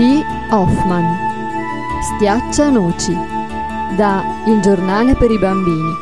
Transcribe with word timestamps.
T. 0.00 0.24
Hoffman. 0.48 1.04
Stiaccia 2.00 2.70
noci. 2.70 3.14
Da 3.98 4.24
Il 4.46 4.62
giornale 4.62 5.14
per 5.14 5.30
i 5.30 5.38
bambini. 5.38 5.92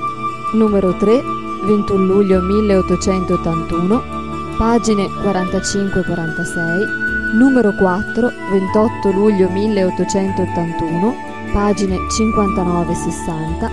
Numero 0.55 0.97
3, 0.97 1.21
21 1.65 2.05
luglio 2.05 2.41
1881, 2.41 4.01
pagine 4.57 5.03
45-46. 5.03 7.37
Numero 7.37 7.75
4, 7.75 8.31
28 8.53 9.11
luglio 9.11 9.49
1881, 9.49 11.17
pagine 11.53 11.97
59-60. 11.97 13.69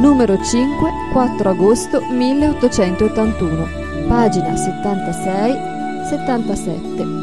Numero 0.00 0.36
5, 0.42 0.90
4 1.12 1.48
agosto 1.48 2.02
1881, 2.10 3.68
pagina 4.08 4.50
76-77. 4.50 7.19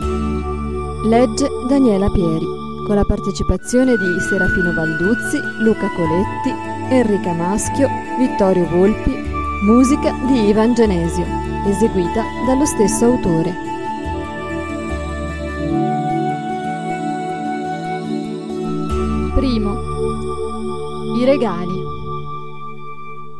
Legge 1.07 1.47
Daniela 1.69 2.09
Pieri, 2.09 2.45
con 2.85 2.95
la 2.95 3.05
partecipazione 3.05 3.95
di 3.95 4.19
Serafino 4.27 4.73
Balduzzi, 4.73 5.39
Luca 5.59 5.87
Coletti, 5.95 6.49
Enrica 6.93 7.31
Maschio, 7.31 7.87
Vittorio 8.17 8.67
Volpi, 8.67 9.11
musica 9.63 10.11
di 10.25 10.49
Ivan 10.49 10.73
Genesio, 10.73 11.23
eseguita 11.65 12.23
dallo 12.45 12.65
stesso 12.65 13.05
autore. 13.05 13.53
Primo. 19.33 19.79
I 21.15 21.23
regali. 21.23 21.85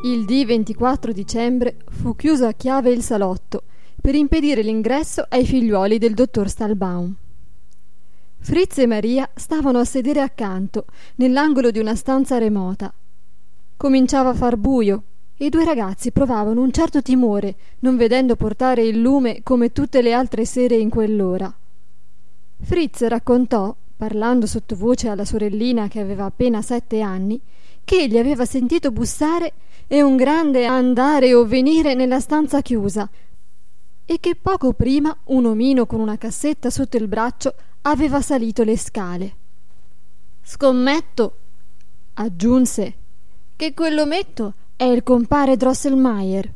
Il 0.04 0.24
D24 0.24 1.10
dicembre 1.10 1.76
fu 1.90 2.16
chiuso 2.16 2.46
a 2.46 2.52
chiave 2.52 2.92
il 2.92 3.02
salotto 3.02 3.64
per 4.00 4.14
impedire 4.14 4.62
l'ingresso 4.62 5.22
ai 5.28 5.44
figliuoli 5.44 5.98
del 5.98 6.14
dottor 6.14 6.48
Stalbaum. 6.48 7.14
Fritz 8.40 8.78
e 8.78 8.86
Maria 8.86 9.28
stavano 9.34 9.78
a 9.78 9.84
sedere 9.84 10.20
accanto, 10.20 10.86
nell'angolo 11.16 11.70
di 11.70 11.78
una 11.78 11.94
stanza 11.94 12.38
remota. 12.38 12.92
Cominciava 13.76 14.30
a 14.30 14.34
far 14.34 14.56
buio 14.56 15.02
e 15.36 15.46
i 15.46 15.50
due 15.50 15.64
ragazzi 15.64 16.10
provavano 16.12 16.62
un 16.62 16.72
certo 16.72 17.02
timore, 17.02 17.54
non 17.80 17.96
vedendo 17.96 18.36
portare 18.36 18.82
il 18.82 19.00
lume 19.00 19.42
come 19.42 19.70
tutte 19.72 20.02
le 20.02 20.12
altre 20.12 20.44
sere 20.44 20.76
in 20.76 20.88
quell'ora. 20.88 21.52
Fritz 22.60 23.06
raccontò, 23.06 23.74
parlando 23.96 24.46
sottovoce 24.46 25.08
alla 25.08 25.24
sorellina 25.24 25.88
che 25.88 26.00
aveva 26.00 26.24
appena 26.24 26.62
sette 26.62 27.00
anni, 27.00 27.40
che 27.84 28.02
egli 28.02 28.18
aveva 28.18 28.44
sentito 28.44 28.90
bussare 28.90 29.52
e 29.86 30.02
un 30.02 30.16
grande 30.16 30.64
andare 30.64 31.34
o 31.34 31.44
venire 31.44 31.94
nella 31.94 32.20
stanza 32.20 32.62
chiusa, 32.62 33.08
e 34.04 34.20
che 34.20 34.34
poco 34.34 34.72
prima 34.72 35.14
un 35.24 35.46
omino 35.46 35.86
con 35.86 36.00
una 36.00 36.16
cassetta 36.16 36.70
sotto 36.70 36.96
il 36.96 37.08
braccio 37.08 37.54
aveva 37.90 38.20
salito 38.20 38.62
le 38.64 38.76
scale. 38.76 39.36
Scommetto, 40.42 41.36
aggiunse, 42.14 42.94
che 43.56 43.74
quell'ometto 43.74 44.54
è 44.76 44.84
il 44.84 45.02
compare 45.02 45.56
Drosselmeier. 45.56 46.52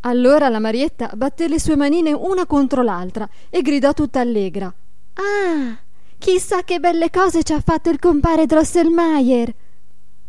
Allora 0.00 0.48
la 0.48 0.58
Marietta 0.58 1.10
batté 1.14 1.46
le 1.48 1.60
sue 1.60 1.76
manine 1.76 2.12
una 2.12 2.46
contro 2.46 2.82
l'altra 2.82 3.28
e 3.50 3.62
gridò 3.62 3.92
tutta 3.92 4.20
allegra. 4.20 4.66
Ah, 5.14 5.78
chissà 6.18 6.62
che 6.62 6.80
belle 6.80 7.10
cose 7.10 7.42
ci 7.42 7.52
ha 7.52 7.60
fatto 7.60 7.90
il 7.90 7.98
compare 7.98 8.46
Drosselmeier. 8.46 9.54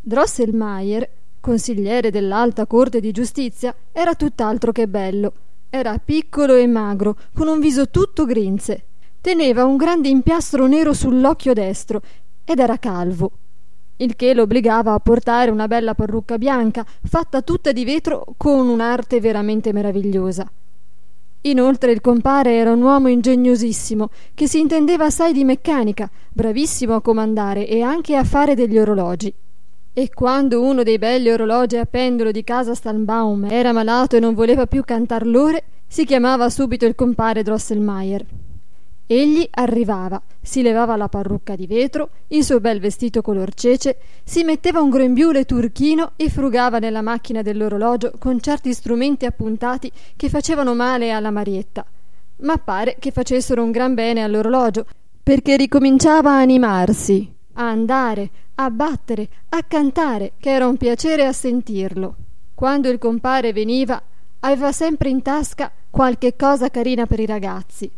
Drosselmeier, 0.01 1.09
consigliere 1.39 2.11
dell'alta 2.11 2.65
corte 2.67 2.99
di 2.99 3.11
giustizia, 3.11 3.73
era 3.91 4.13
tutt'altro 4.13 4.71
che 4.71 4.87
bello. 4.87 5.33
Era 5.69 5.97
piccolo 5.97 6.53
e 6.55 6.67
magro, 6.67 7.15
con 7.33 7.47
un 7.47 7.59
viso 7.59 7.89
tutto 7.89 8.25
grinze. 8.25 8.85
Teneva 9.23 9.63
un 9.63 9.77
grande 9.77 10.09
impiastro 10.09 10.67
nero 10.67 10.91
sull'occhio 10.91 11.53
destro 11.53 12.01
ed 12.43 12.59
era 12.59 12.75
calvo, 12.75 13.31
il 13.95 14.17
che 14.17 14.33
lo 14.33 14.41
obbligava 14.41 14.91
a 14.91 14.99
portare 14.99 15.49
una 15.49 15.69
bella 15.69 15.93
parrucca 15.93 16.37
bianca, 16.37 16.85
fatta 17.05 17.41
tutta 17.41 17.71
di 17.71 17.85
vetro 17.85 18.25
con 18.35 18.67
un'arte 18.67 19.21
veramente 19.21 19.71
meravigliosa. 19.71 20.45
Inoltre 21.39 21.93
il 21.93 22.01
compare 22.01 22.55
era 22.55 22.73
un 22.73 22.81
uomo 22.81 23.07
ingegnosissimo, 23.07 24.09
che 24.33 24.49
si 24.49 24.59
intendeva 24.59 25.05
assai 25.05 25.31
di 25.31 25.45
meccanica, 25.45 26.09
bravissimo 26.29 26.93
a 26.93 27.01
comandare 27.01 27.65
e 27.65 27.81
anche 27.81 28.17
a 28.17 28.25
fare 28.25 28.55
degli 28.55 28.77
orologi. 28.77 29.33
E 29.93 30.09
quando 30.13 30.61
uno 30.61 30.83
dei 30.83 30.97
belli 30.97 31.29
orologi 31.29 31.77
a 31.77 31.85
pendolo 31.85 32.31
di 32.31 32.43
casa 32.43 32.75
Stalbaum 32.75 33.45
era 33.49 33.71
malato 33.71 34.17
e 34.17 34.19
non 34.19 34.33
voleva 34.33 34.67
più 34.67 34.83
cantar 34.83 35.25
l'ore, 35.25 35.63
si 35.87 36.03
chiamava 36.03 36.49
subito 36.49 36.85
il 36.85 36.95
compare 36.95 37.41
Drosselmeier. 37.41 38.25
Egli 39.05 39.45
arrivava, 39.51 40.21
si 40.41 40.61
levava 40.61 40.95
la 40.95 41.09
parrucca 41.09 41.57
di 41.57 41.67
vetro, 41.67 42.09
il 42.27 42.43
suo 42.43 42.61
bel 42.61 42.79
vestito 42.79 43.21
color 43.21 43.53
cece, 43.53 43.97
si 44.23 44.45
metteva 44.45 44.79
un 44.79 44.89
grembiule 44.89 45.43
turchino 45.43 46.13
e 46.15 46.29
frugava 46.29 46.79
nella 46.79 47.01
macchina 47.01 47.41
dell'orologio 47.41 48.13
con 48.17 48.39
certi 48.39 48.73
strumenti 48.73 49.25
appuntati 49.25 49.91
che 50.15 50.29
facevano 50.29 50.73
male 50.73 51.11
alla 51.11 51.31
Marietta. 51.31 51.85
Ma 52.37 52.57
pare 52.57 52.95
che 52.97 53.11
facessero 53.11 53.61
un 53.61 53.71
gran 53.71 53.93
bene 53.93 54.23
all'orologio, 54.23 54.85
perché 55.21 55.57
ricominciava 55.57 56.31
a 56.31 56.39
animarsi, 56.39 57.29
a 57.53 57.69
andare, 57.69 58.29
a 58.55 58.69
battere, 58.69 59.27
a 59.49 59.63
cantare, 59.63 60.33
che 60.39 60.49
era 60.49 60.65
un 60.65 60.77
piacere 60.77 61.25
a 61.25 61.33
sentirlo. 61.33 62.15
Quando 62.55 62.87
il 62.87 62.99
compare 62.99 63.51
veniva, 63.51 64.01
aveva 64.39 64.71
sempre 64.71 65.09
in 65.09 65.21
tasca 65.21 65.69
qualche 65.89 66.37
cosa 66.37 66.69
carina 66.69 67.05
per 67.05 67.19
i 67.19 67.25
ragazzi 67.25 67.91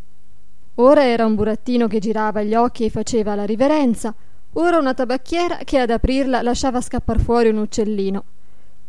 Ora 0.75 1.05
era 1.05 1.25
un 1.25 1.35
burattino 1.35 1.87
che 1.87 1.99
girava 1.99 2.43
gli 2.43 2.53
occhi 2.53 2.83
e 2.83 2.89
faceva 2.89 3.33
la 3.33 3.45
riverenza, 3.45 4.13
ora 4.53 4.77
una 4.77 4.93
tabacchiera 4.93 5.59
che 5.63 5.79
ad 5.79 5.89
aprirla 5.89 6.41
lasciava 6.41 6.81
scappar 6.81 7.19
fuori 7.19 7.47
un 7.47 7.59
uccellino. 7.59 8.23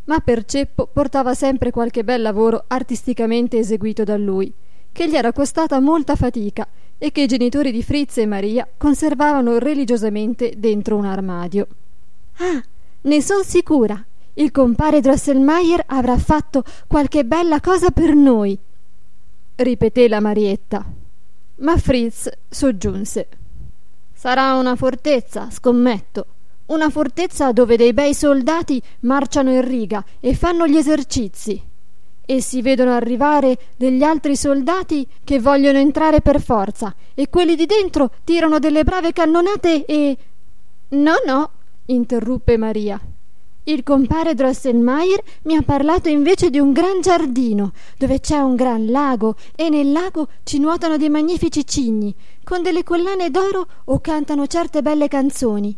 Ma 0.05 0.19
per 0.19 0.45
ceppo 0.45 0.89
portava 0.93 1.35
sempre 1.35 1.71
qualche 1.71 2.03
bel 2.03 2.23
lavoro 2.23 2.65
artisticamente 2.67 3.59
eseguito 3.59 4.03
da 4.03 4.17
lui, 4.17 4.53
che 4.91 5.09
gli 5.09 5.15
era 5.15 5.33
costata 5.33 5.79
molta 5.79 6.17
fatica 6.17 6.67
e 6.99 7.13
che 7.13 7.23
i 7.23 7.27
genitori 7.27 7.71
di 7.71 7.83
Fritz 7.85 8.17
e 8.19 8.27
Maria 8.27 8.67
conservavano 8.77 9.59
religiosamente 9.59 10.55
dentro 10.57 10.97
un 10.97 11.05
armadio. 11.05 11.69
Ah, 12.39 12.63
ne 13.03 13.23
son 13.23 13.45
sicura. 13.45 14.05
Il 14.35 14.51
compare 14.51 15.01
Drosselmeier 15.01 15.85
avrà 15.87 16.19
fatto 16.19 16.65
qualche 16.87 17.25
bella 17.25 17.61
cosa 17.61 17.91
per 17.91 18.15
noi, 18.15 18.59
ripeté 19.55 20.09
la 20.09 20.21
Marietta. 20.21 20.96
Ma 21.59 21.79
Fritz 21.79 22.31
soggiunse 22.51 23.29
Sarà 24.13 24.57
una 24.57 24.77
fortezza, 24.77 25.51
scommetto. 25.51 26.27
Una 26.67 26.91
fortezza 26.91 27.53
dove 27.53 27.77
dei 27.77 27.93
bei 27.93 28.13
soldati 28.13 28.83
marciano 29.01 29.53
in 29.53 29.67
riga 29.67 30.05
e 30.21 30.35
fanno 30.35 30.67
gli 30.67 30.77
esercizi. 30.77 31.63
E 32.29 32.41
si 32.41 32.61
vedono 32.61 32.93
arrivare 32.93 33.57
degli 33.77 34.03
altri 34.03 34.37
soldati 34.37 35.07
che 35.23 35.39
vogliono 35.39 35.79
entrare 35.79 36.21
per 36.21 36.43
forza, 36.43 36.95
e 37.15 37.29
quelli 37.31 37.55
di 37.55 37.67
dentro 37.67 38.11
tirano 38.25 38.59
delle 38.59 38.85
brave 38.85 39.13
cannonate 39.13 39.85
e. 39.85 40.17
No, 40.89 41.15
no, 41.25 41.51
interruppe 41.87 42.57
Maria. 42.57 43.01
Il 43.69 43.83
compare 43.83 44.35
Drosselmeier 44.35 45.21
mi 45.43 45.57
ha 45.57 45.63
parlato 45.63 46.09
invece 46.09 46.51
di 46.51 46.61
un 46.61 46.71
gran 46.73 47.01
giardino 47.01 47.73
dove 47.99 48.21
c'è 48.21 48.39
un 48.39 48.55
gran 48.55 48.87
lago 48.87 49.35
e 49.57 49.69
nel 49.69 49.91
lago 49.91 50.29
ci 50.45 50.61
nuotano 50.61 50.97
dei 50.97 51.09
magnifici 51.09 51.67
cigni 51.67 52.15
con 52.45 52.63
delle 52.63 52.85
collane 52.85 53.29
d'oro 53.29 53.67
o 53.87 53.99
cantano 54.01 54.47
certe 54.47 54.83
belle 54.83 55.09
canzoni. 55.09 55.77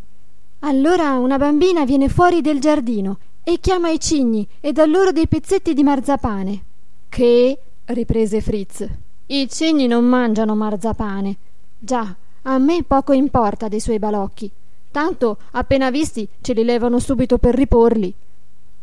Allora 0.61 1.19
una 1.19 1.39
bambina 1.39 1.87
viene 1.87 2.11
fuori 2.11 2.43
del 2.43 2.61
giardino 2.61 3.21
e 3.43 3.59
chiama 3.59 3.89
i 3.89 3.99
cigni 3.99 4.47
e 4.61 4.73
dà 4.73 4.85
loro 4.85 5.11
dei 5.11 5.27
pezzetti 5.27 5.73
di 5.73 5.83
marzapane. 5.83 6.65
Che? 7.09 7.59
riprese 7.87 8.43
Fritz. 8.43 8.87
I 9.29 9.49
cigni 9.49 9.87
non 9.87 10.05
mangiano 10.05 10.55
marzapane. 10.55 11.37
Già, 11.79 12.15
a 12.43 12.59
me 12.59 12.83
poco 12.83 13.15
importa 13.15 13.69
dei 13.69 13.81
suoi 13.81 13.99
balocchi. 13.99 14.53
Tanto, 14.99 15.39
appena 15.53 15.93
visti, 15.93 16.29
ce 16.41 16.55
li 16.55 16.65
levano 16.65 16.99
subito 16.99 17.39
per 17.39 17.55
riporli. 17.55 18.13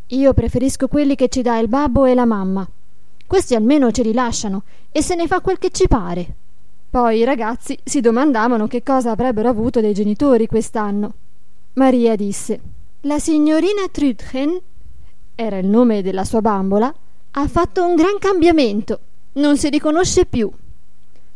Io 0.08 0.34
preferisco 0.34 0.88
quelli 0.88 1.14
che 1.14 1.28
ci 1.28 1.42
dà 1.42 1.58
il 1.58 1.68
babbo 1.68 2.06
e 2.06 2.14
la 2.14 2.24
mamma. 2.24 2.66
Questi 3.28 3.54
almeno 3.54 3.92
ce 3.92 4.02
li 4.02 4.14
lasciano 4.14 4.64
e 4.94 5.02
se 5.02 5.16
ne 5.16 5.28
fa 5.28 5.42
quel 5.42 5.60
che 5.60 5.72
ci 5.72 5.90
pare. 5.90 6.26
Poi 6.90 7.18
i 7.18 7.26
ragazzi 7.26 7.78
si 7.84 8.00
domandavano 8.00 8.66
che 8.66 8.82
cosa 8.82 9.12
avrebbero 9.12 9.50
avuto 9.50 9.82
dei 9.82 9.94
genitori 9.94 10.48
quest'anno. 10.48 11.16
Maria 11.74 12.16
disse: 12.16 12.62
La 13.02 13.20
signorina 13.20 13.90
Trudchen, 13.92 14.58
era 15.36 15.58
il 15.58 15.68
nome 15.68 16.02
della 16.02 16.24
sua 16.24 16.40
bambola, 16.40 16.96
ha 17.32 17.48
fatto 17.50 17.84
un 17.84 17.94
gran 17.94 18.20
cambiamento. 18.20 19.00
Non 19.34 19.58
si 19.58 19.68
riconosce 19.68 20.26
più. 20.26 20.50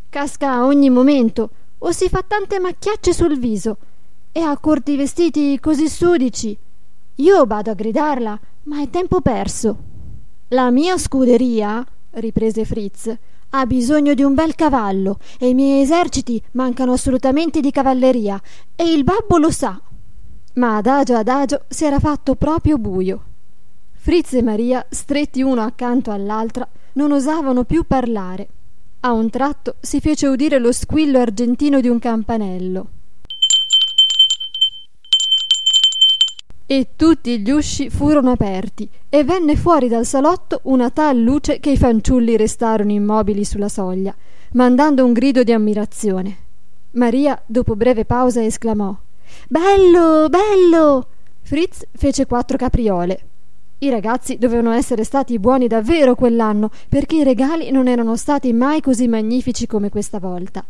Casca 0.08 0.54
a 0.54 0.64
ogni 0.64 0.90
momento 0.90 1.50
o 1.80 1.92
si 1.92 2.08
fa 2.08 2.24
tante 2.26 2.60
macchiacce 2.60 3.12
sul 3.12 3.38
viso 3.38 3.78
e 4.32 4.40
ha 4.42 4.58
corti 4.58 4.96
vestiti 4.96 5.60
così 5.60 5.90
sudici. 5.90 6.58
Io 7.16 7.46
vado 7.46 7.72
a 7.72 7.74
gridarla, 7.74 8.40
ma 8.64 8.82
è 8.82 8.90
tempo 8.90 9.22
perso. 9.22 9.78
La 10.50 10.72
mia 10.72 10.98
scuderia, 10.98 11.86
riprese 12.12 12.66
Fritz, 12.66 13.16
ha 13.52 13.66
bisogno 13.66 14.14
di 14.14 14.24
un 14.24 14.34
bel 14.34 14.56
cavallo 14.56 15.20
e 15.40 15.50
i 15.50 15.54
miei 15.54 15.82
eserciti 15.82 16.42
mancano 16.52 16.94
assolutamente 16.94 17.62
di 17.62 17.72
cavalleria 17.72 18.40
e 18.76 18.92
il 18.92 19.04
babbo 19.04 19.38
lo 19.38 19.52
sa. 19.52 19.80
Ma 20.54 20.78
adagio 20.78 21.16
adagio 21.16 21.64
si 21.68 21.86
era 21.86 22.00
fatto 22.00 22.36
proprio 22.36 22.78
buio. 22.78 23.24
Fritz 23.92 24.34
e 24.34 24.42
Maria, 24.42 24.86
stretti 24.90 25.42
uno 25.42 25.62
accanto 25.62 26.12
all'altra, 26.12 26.68
non 26.94 27.12
osavano 27.12 27.64
più 27.64 27.84
parlare. 27.86 28.48
A 29.02 29.12
un 29.12 29.30
tratto 29.30 29.76
si 29.80 30.00
fece 30.00 30.28
udire 30.28 30.60
lo 30.60 30.72
squillo 30.72 31.20
argentino 31.20 31.80
di 31.80 31.88
un 31.88 32.00
campanello. 32.00 32.88
E 36.72 36.90
tutti 36.96 37.40
gli 37.40 37.50
usci 37.50 37.90
furono 37.90 38.30
aperti 38.30 38.88
e 39.10 39.24
venne 39.24 39.56
fuori 39.56 39.88
dal 39.88 40.06
salotto 40.06 40.60
una 40.66 40.92
tal 40.92 41.20
luce 41.20 41.60
che 41.60 41.72
i 41.72 41.78
fanciulli 41.78 42.38
restarono 42.38 42.92
immobili 42.92 43.44
sulla 43.44 43.70
soglia, 43.70 44.16
mandando 44.52 45.04
un 45.04 45.12
grido 45.12 45.42
di 45.42 45.52
ammirazione. 45.52 46.38
Maria, 46.92 47.42
dopo 47.48 47.76
breve 47.76 48.06
pausa, 48.06 48.44
esclamò 48.44 48.96
Bello, 49.48 50.30
bello! 50.30 51.08
Fritz 51.42 51.88
fece 51.92 52.28
quattro 52.28 52.56
capriole. 52.56 53.20
I 53.80 53.90
ragazzi 53.90 54.38
dovevano 54.38 54.72
essere 54.72 55.04
stati 55.04 55.40
buoni 55.40 55.66
davvero 55.66 56.14
quell'anno, 56.14 56.70
perché 56.88 57.16
i 57.16 57.24
regali 57.24 57.72
non 57.72 57.88
erano 57.88 58.16
stati 58.16 58.54
mai 58.54 58.80
così 58.80 59.08
magnifici 59.08 59.66
come 59.66 59.90
questa 59.90 60.20
volta. 60.20 60.64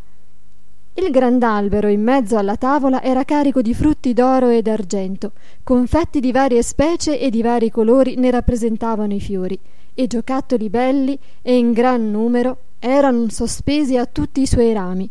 Il 0.94 1.10
grand'albero 1.10 1.86
in 1.86 2.02
mezzo 2.02 2.36
alla 2.36 2.56
tavola 2.56 3.00
era 3.00 3.24
carico 3.24 3.62
di 3.62 3.74
frutti 3.74 4.12
d'oro 4.12 4.48
e 4.48 4.60
d'argento, 4.60 5.32
confetti 5.62 6.18
di 6.18 6.32
varie 6.32 6.62
specie 6.64 7.18
e 7.18 7.30
di 7.30 7.42
vari 7.42 7.70
colori 7.70 8.16
ne 8.16 8.30
rappresentavano 8.30 9.14
i 9.14 9.20
fiori, 9.20 9.56
e 9.94 10.06
giocattoli 10.08 10.68
belli 10.68 11.16
e 11.42 11.56
in 11.56 11.72
gran 11.72 12.10
numero 12.10 12.56
erano 12.80 13.28
sospesi 13.28 13.96
a 13.96 14.04
tutti 14.04 14.40
i 14.40 14.46
suoi 14.46 14.72
rami. 14.72 15.08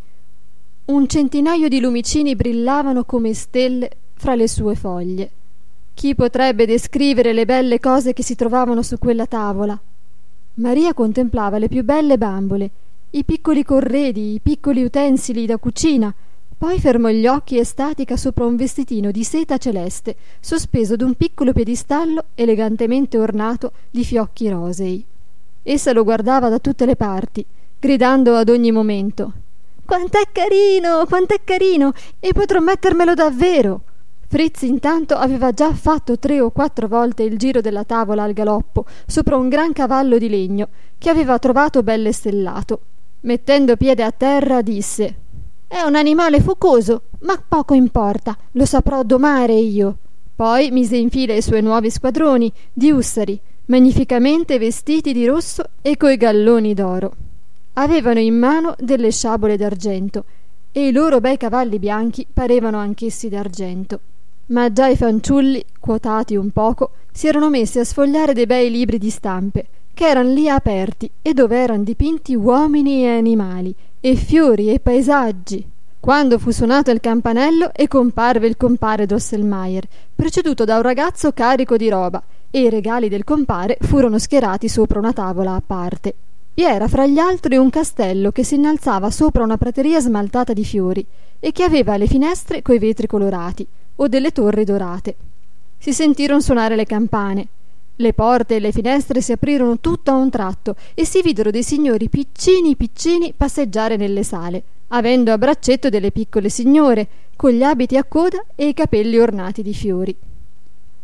Un 0.86 1.08
centinaio 1.08 1.70
di 1.70 1.80
lumicini 1.80 2.36
brillavano 2.36 3.06
come 3.06 3.34
stelle 3.34 3.90
fra 4.16 4.36
le 4.36 4.50
sue 4.50 4.76
foglie. 4.76 5.30
Chi 5.94 6.14
potrebbe 6.14 6.66
descrivere 6.66 7.32
le 7.32 7.46
belle 7.46 7.80
cose 7.80 8.12
che 8.12 8.24
si 8.24 8.36
trovavano 8.36 8.82
su 8.82 8.98
quella 8.98 9.26
tavola? 9.28 9.80
Maria 10.56 10.94
contemplava 10.94 11.58
le 11.58 11.70
più 11.70 11.84
belle 11.86 12.18
bambole 12.18 12.70
i 13.12 13.24
piccoli 13.24 13.64
corredi, 13.64 14.34
i 14.34 14.40
piccoli 14.40 14.84
utensili 14.84 15.46
da 15.46 15.58
cucina. 15.58 16.14
Poi 16.58 16.80
fermò 16.80 17.10
gli 17.10 17.26
occhi 17.26 17.58
estatica 17.58 18.18
sopra 18.18 18.46
un 18.46 18.56
vestitino 18.56 19.12
di 19.12 19.24
seta 19.24 19.58
celeste, 19.58 20.16
sospeso 20.40 20.96
d'un 20.96 21.16
piccolo 21.16 21.54
piedistallo 21.54 22.26
elegantemente 22.36 23.18
ornato 23.18 23.72
di 23.90 24.04
fiocchi 24.04 24.50
rosei. 24.50 25.04
Essa 25.64 25.94
lo 25.94 26.04
guardava 26.04 26.50
da 26.50 26.60
tutte 26.60 26.86
le 26.86 26.96
parti, 26.96 27.46
gridando 27.80 28.36
ad 28.36 28.50
ogni 28.50 28.72
momento 28.72 29.34
Quant'è 29.90 30.28
carino, 30.32 31.04
quant'è 31.08 31.40
carino, 31.44 31.94
e 32.20 32.32
potrò 32.32 32.60
mettermelo 32.60 33.16
davvero. 33.16 33.82
Fritz 34.28 34.62
intanto 34.62 35.16
aveva 35.16 35.52
già 35.52 35.74
fatto 35.74 36.20
tre 36.20 36.40
o 36.40 36.52
quattro 36.52 36.88
volte 36.88 37.24
il 37.24 37.40
giro 37.40 37.60
della 37.60 37.84
tavola 37.84 38.22
al 38.22 38.34
galoppo, 38.34 38.86
sopra 39.08 39.36
un 39.36 39.50
gran 39.50 39.74
cavallo 39.74 40.20
di 40.20 40.30
legno, 40.30 40.68
che 41.00 41.10
aveva 41.10 41.40
trovato 41.40 41.82
belle 41.82 42.12
stellato. 42.12 42.82
Mettendo 43.22 43.76
piede 43.76 44.02
a 44.04 44.12
terra 44.12 44.62
disse 44.62 45.16
È 45.68 45.82
un 45.82 45.96
animale 45.96 46.40
focoso, 46.40 47.02
ma 47.22 47.38
poco 47.46 47.74
importa, 47.74 48.38
lo 48.52 48.66
saprò 48.66 49.04
domare 49.04 49.56
io. 49.56 49.98
Poi 50.34 50.72
mise 50.72 50.96
in 50.96 51.10
fila 51.10 51.34
i 51.34 51.42
suoi 51.42 51.62
nuovi 51.62 51.90
squadroni 51.90 52.50
di 52.72 52.92
ussari, 52.92 53.38
magnificamente 53.66 54.58
vestiti 54.58 55.12
di 55.12 55.26
rosso 55.26 55.64
e 55.82 55.98
coi 55.98 56.16
galloni 56.16 56.74
d'oro. 56.74 57.12
Avevano 57.74 58.20
in 58.20 58.38
mano 58.38 58.74
delle 58.80 59.12
sciabole 59.12 59.58
d'argento 59.58 60.24
e 60.72 60.88
i 60.88 60.94
loro 60.94 61.20
bei 61.20 61.36
cavalli 61.36 61.78
bianchi 61.78 62.26
parevano 62.32 62.78
anch'essi 62.78 63.28
d'argento. 63.28 64.00
Ma 64.48 64.72
già 64.72 64.88
i 64.88 64.96
fanciulli, 64.96 65.62
quotati 65.78 66.38
un 66.38 66.52
poco, 66.52 66.92
si 67.12 67.28
erano 67.28 67.50
messi 67.50 67.80
a 67.80 67.84
sfogliare 67.84 68.32
dei 68.32 68.46
bei 68.46 68.72
libri 68.72 68.98
di 68.98 69.10
stampe 69.10 69.68
che 70.00 70.08
eran 70.08 70.32
lì 70.32 70.48
aperti 70.48 71.12
e 71.22 71.34
dove 71.34 71.58
eran 71.58 71.84
dipinti 71.84 72.34
uomini 72.34 73.04
e 73.04 73.18
animali, 73.18 73.76
e 74.00 74.16
fiori 74.16 74.70
e 74.70 74.80
paesaggi. 74.80 75.62
Quando 76.00 76.40
fu 76.40 76.52
suonato 76.52 76.90
il 76.90 77.02
campanello 77.02 77.74
e 77.74 77.90
comparve 77.90 78.48
il 78.48 78.56
compare 78.56 79.06
Drosselmeier, 79.06 79.86
preceduto 80.16 80.64
da 80.64 80.78
un 80.78 80.84
ragazzo 80.84 81.34
carico 81.34 81.76
di 81.76 81.90
roba, 81.90 82.24
e 82.50 82.62
i 82.62 82.70
regali 82.70 83.10
del 83.10 83.26
compare 83.26 83.78
furono 83.82 84.18
schierati 84.20 84.70
sopra 84.70 85.00
una 85.00 85.12
tavola 85.12 85.56
a 85.56 85.62
parte. 85.68 86.16
Vi 86.54 86.64
era 86.64 86.88
fra 86.88 87.06
gli 87.06 87.20
altri 87.20 87.58
un 87.58 87.70
castello 87.70 88.32
che 88.32 88.46
si 88.46 88.56
innalzava 88.56 89.12
sopra 89.12 89.44
una 89.44 89.58
prateria 89.58 90.00
smaltata 90.00 90.54
di 90.54 90.64
fiori 90.64 91.06
e 91.42 91.52
che 91.52 91.64
aveva 91.64 91.98
le 91.98 92.08
finestre 92.08 92.62
coi 92.62 92.80
vetri 92.80 93.06
colorati 93.06 93.68
o 93.98 94.08
delle 94.08 94.32
torri 94.32 94.64
dorate. 94.64 95.16
Si 95.78 95.92
sentirono 95.92 96.40
suonare 96.40 96.78
le 96.78 96.86
campane 96.86 97.48
le 98.02 98.14
porte 98.14 98.56
e 98.56 98.60
le 98.60 98.72
finestre 98.72 99.20
si 99.20 99.34
aprirono 99.34 99.80
tutto 99.80 100.12
a 100.12 100.16
un 100.16 100.30
tratto 100.30 100.76
e 100.94 101.06
si 101.06 101.22
videro 101.22 101.52
dei 101.52 101.64
signori 101.64 102.08
piccini 102.08 102.78
piccini 102.78 103.34
passeggiare 103.36 103.98
nelle 103.98 104.24
sale, 104.24 104.64
avendo 104.88 105.34
a 105.34 105.38
braccetto 105.38 105.90
delle 105.90 106.12
piccole 106.12 106.50
signore, 106.50 107.08
con 107.36 107.52
gli 107.52 107.64
abiti 107.64 107.98
a 107.98 108.06
coda 108.06 108.44
e 108.56 108.70
i 108.70 108.74
capelli 108.74 109.18
ornati 109.18 109.62
di 109.62 109.74
fiori. 109.74 110.16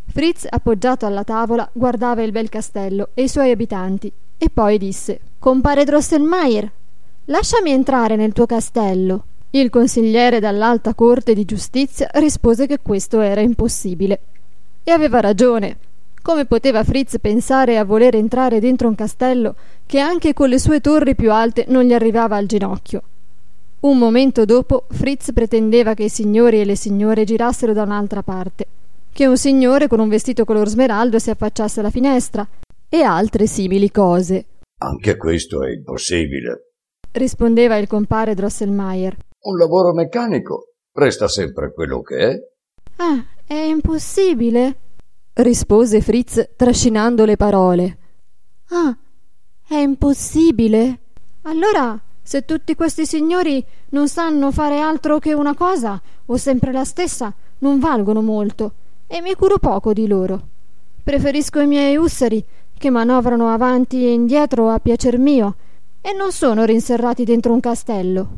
Fritz, 0.07 0.47
appoggiato 0.49 1.05
alla 1.05 1.25
tavola, 1.25 1.69
guardava 1.73 2.21
il 2.21 2.31
bel 2.31 2.47
castello 2.47 3.09
e 3.13 3.23
i 3.23 3.27
suoi 3.27 3.51
abitanti 3.51 4.11
e 4.37 4.49
poi 4.49 4.77
disse 4.77 5.19
Compare 5.37 5.83
Drosselmeier, 5.83 6.71
lasciami 7.25 7.71
entrare 7.71 8.15
nel 8.15 8.31
tuo 8.31 8.45
castello. 8.45 9.25
Il 9.49 9.69
consigliere 9.69 10.39
dall'alta 10.39 10.93
corte 10.93 11.33
di 11.33 11.43
giustizia 11.43 12.09
rispose 12.13 12.67
che 12.67 12.79
questo 12.81 13.19
era 13.19 13.41
impossibile. 13.41 14.19
E 14.83 14.91
aveva 14.91 15.19
ragione, 15.19 15.77
come 16.25 16.47
poteva 16.47 16.83
Fritz 16.83 17.19
pensare 17.19 17.77
a 17.77 17.85
voler 17.85 18.15
entrare 18.15 18.59
dentro 18.59 18.87
un 18.87 18.95
castello 18.95 19.55
che 19.85 19.99
anche 19.99 20.33
con 20.33 20.49
le 20.49 20.57
sue 20.57 20.81
torri 20.81 21.13
più 21.13 21.31
alte 21.31 21.65
non 21.67 21.83
gli 21.83 21.93
arrivava 21.93 22.35
al 22.35 22.47
ginocchio? 22.47 23.03
Un 23.81 23.99
momento 23.99 24.43
dopo 24.43 24.85
Fritz 24.89 25.31
pretendeva 25.33 25.93
che 25.93 26.05
i 26.05 26.09
signori 26.09 26.59
e 26.59 26.65
le 26.65 26.75
signore 26.75 27.25
girassero 27.25 27.73
da 27.73 27.83
un'altra 27.83 28.23
parte, 28.23 28.65
che 29.13 29.27
un 29.27 29.37
signore 29.37 29.87
con 29.87 29.99
un 29.99 30.09
vestito 30.09 30.45
color 30.45 30.67
smeraldo 30.67 31.19
si 31.19 31.29
affacciasse 31.29 31.81
alla 31.81 31.91
finestra 31.91 32.47
e 32.89 33.01
altre 33.03 33.45
simili 33.45 33.91
cose. 33.91 34.45
Anche 34.79 35.17
questo 35.17 35.63
è 35.63 35.69
impossibile, 35.73 36.71
rispondeva 37.11 37.77
il 37.77 37.85
compare 37.85 38.33
Drosselmeier. 38.33 39.15
Un 39.41 39.57
lavoro 39.59 39.93
meccanico 39.93 40.73
resta 40.91 41.27
sempre 41.27 41.71
quello 41.71 42.01
che 42.01 42.17
è. 42.17 42.35
Ah, 42.95 43.23
è 43.45 43.53
impossibile? 43.53 44.79
Rispose 45.35 46.01
Fritz 46.01 46.51
trascinando 46.55 47.25
le 47.25 47.35
parole. 47.35 47.97
Ah, 48.69 48.95
è 49.67 49.75
impossibile. 49.75 50.99
Allora, 51.43 51.99
se 52.21 52.45
tutti 52.45 52.75
questi 52.75 53.05
signori 53.05 53.63
non 53.89 54.07
sanno 54.07 54.51
fare 54.51 54.79
altro 54.79 55.19
che 55.19 55.33
una 55.33 55.53
cosa, 55.53 56.01
o 56.25 56.37
sempre 56.37 56.71
la 56.71 56.83
stessa, 56.83 57.33
non 57.59 57.79
valgono 57.79 58.21
molto, 58.21 58.73
e 59.07 59.21
mi 59.21 59.35
curo 59.35 59.57
poco 59.57 59.93
di 59.93 60.07
loro. 60.07 60.47
Preferisco 61.03 61.59
i 61.59 61.67
miei 61.67 61.97
ussari, 61.97 62.43
che 62.77 62.89
manovrano 62.89 63.49
avanti 63.49 64.05
e 64.05 64.11
indietro 64.11 64.69
a 64.69 64.79
piacer 64.79 65.17
mio, 65.17 65.55
e 66.01 66.13
non 66.13 66.31
sono 66.31 66.63
rinserrati 66.63 67.23
dentro 67.23 67.53
un 67.53 67.59
castello. 67.59 68.29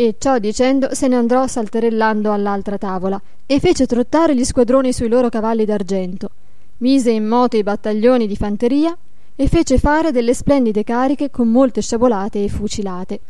E 0.00 0.14
ciò 0.16 0.38
dicendo 0.38 0.94
se 0.94 1.08
ne 1.08 1.16
andò 1.16 1.46
salterellando 1.46 2.32
all'altra 2.32 2.78
tavola 2.78 3.20
e 3.44 3.60
fece 3.60 3.84
trottare 3.84 4.34
gli 4.34 4.46
squadroni 4.46 4.94
sui 4.94 5.08
loro 5.08 5.28
cavalli 5.28 5.66
d'argento, 5.66 6.30
mise 6.78 7.10
in 7.10 7.26
moto 7.26 7.58
i 7.58 7.62
battaglioni 7.62 8.26
di 8.26 8.34
fanteria 8.34 8.96
e 9.36 9.46
fece 9.46 9.76
fare 9.78 10.10
delle 10.10 10.32
splendide 10.32 10.84
cariche 10.84 11.30
con 11.30 11.48
molte 11.48 11.82
sciabolate 11.82 12.42
e 12.42 12.48
fucilate. 12.48 13.20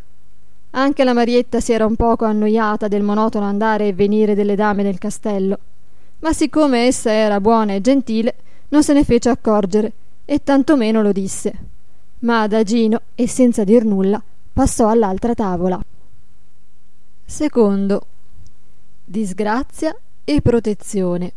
Anche 0.71 1.03
la 1.03 1.13
Marietta 1.13 1.59
si 1.59 1.73
era 1.73 1.87
un 1.87 1.97
poco 1.97 2.25
annoiata 2.25 2.87
del 2.87 3.03
monotono 3.03 3.47
andare 3.47 3.89
e 3.89 3.93
venire 3.93 4.37
delle 4.37 4.55
dame 4.55 4.85
del 4.85 4.99
castello, 4.99 5.59
ma 6.21 6.33
siccome 6.33 6.87
essa 6.87 7.11
era 7.11 7.41
buona 7.41 7.73
e 7.73 7.81
gentile, 7.81 8.37
non 8.69 8.85
se 8.85 8.93
ne 8.93 9.03
fece 9.03 9.29
accorgere 9.29 9.93
e 10.25 10.41
tantomeno 10.45 11.03
lo 11.03 11.11
disse. 11.11 11.53
Ma 12.21 12.43
Adagino, 12.43 13.01
e 13.17 13.27
senza 13.27 13.65
dir 13.65 13.85
nulla, 13.85 14.23
passò 14.53 14.87
all'altra 14.87 15.35
tavola. 15.35 15.83
Secondo. 17.31 18.07
Disgrazia 19.05 19.97
e 20.25 20.41
protezione. 20.43 21.33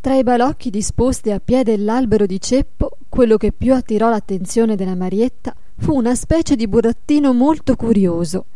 Tra 0.00 0.14
i 0.14 0.22
balocchi 0.22 0.70
disposti 0.70 1.30
a 1.30 1.38
piede 1.38 1.76
dell'albero 1.76 2.24
di 2.24 2.40
ceppo, 2.40 2.96
quello 3.10 3.36
che 3.36 3.52
più 3.52 3.74
attirò 3.74 4.08
l'attenzione 4.08 4.74
della 4.74 4.94
Marietta 4.94 5.54
fu 5.76 5.94
una 5.94 6.14
specie 6.14 6.56
di 6.56 6.66
burattino 6.66 7.34
molto 7.34 7.76
curioso. 7.76 8.46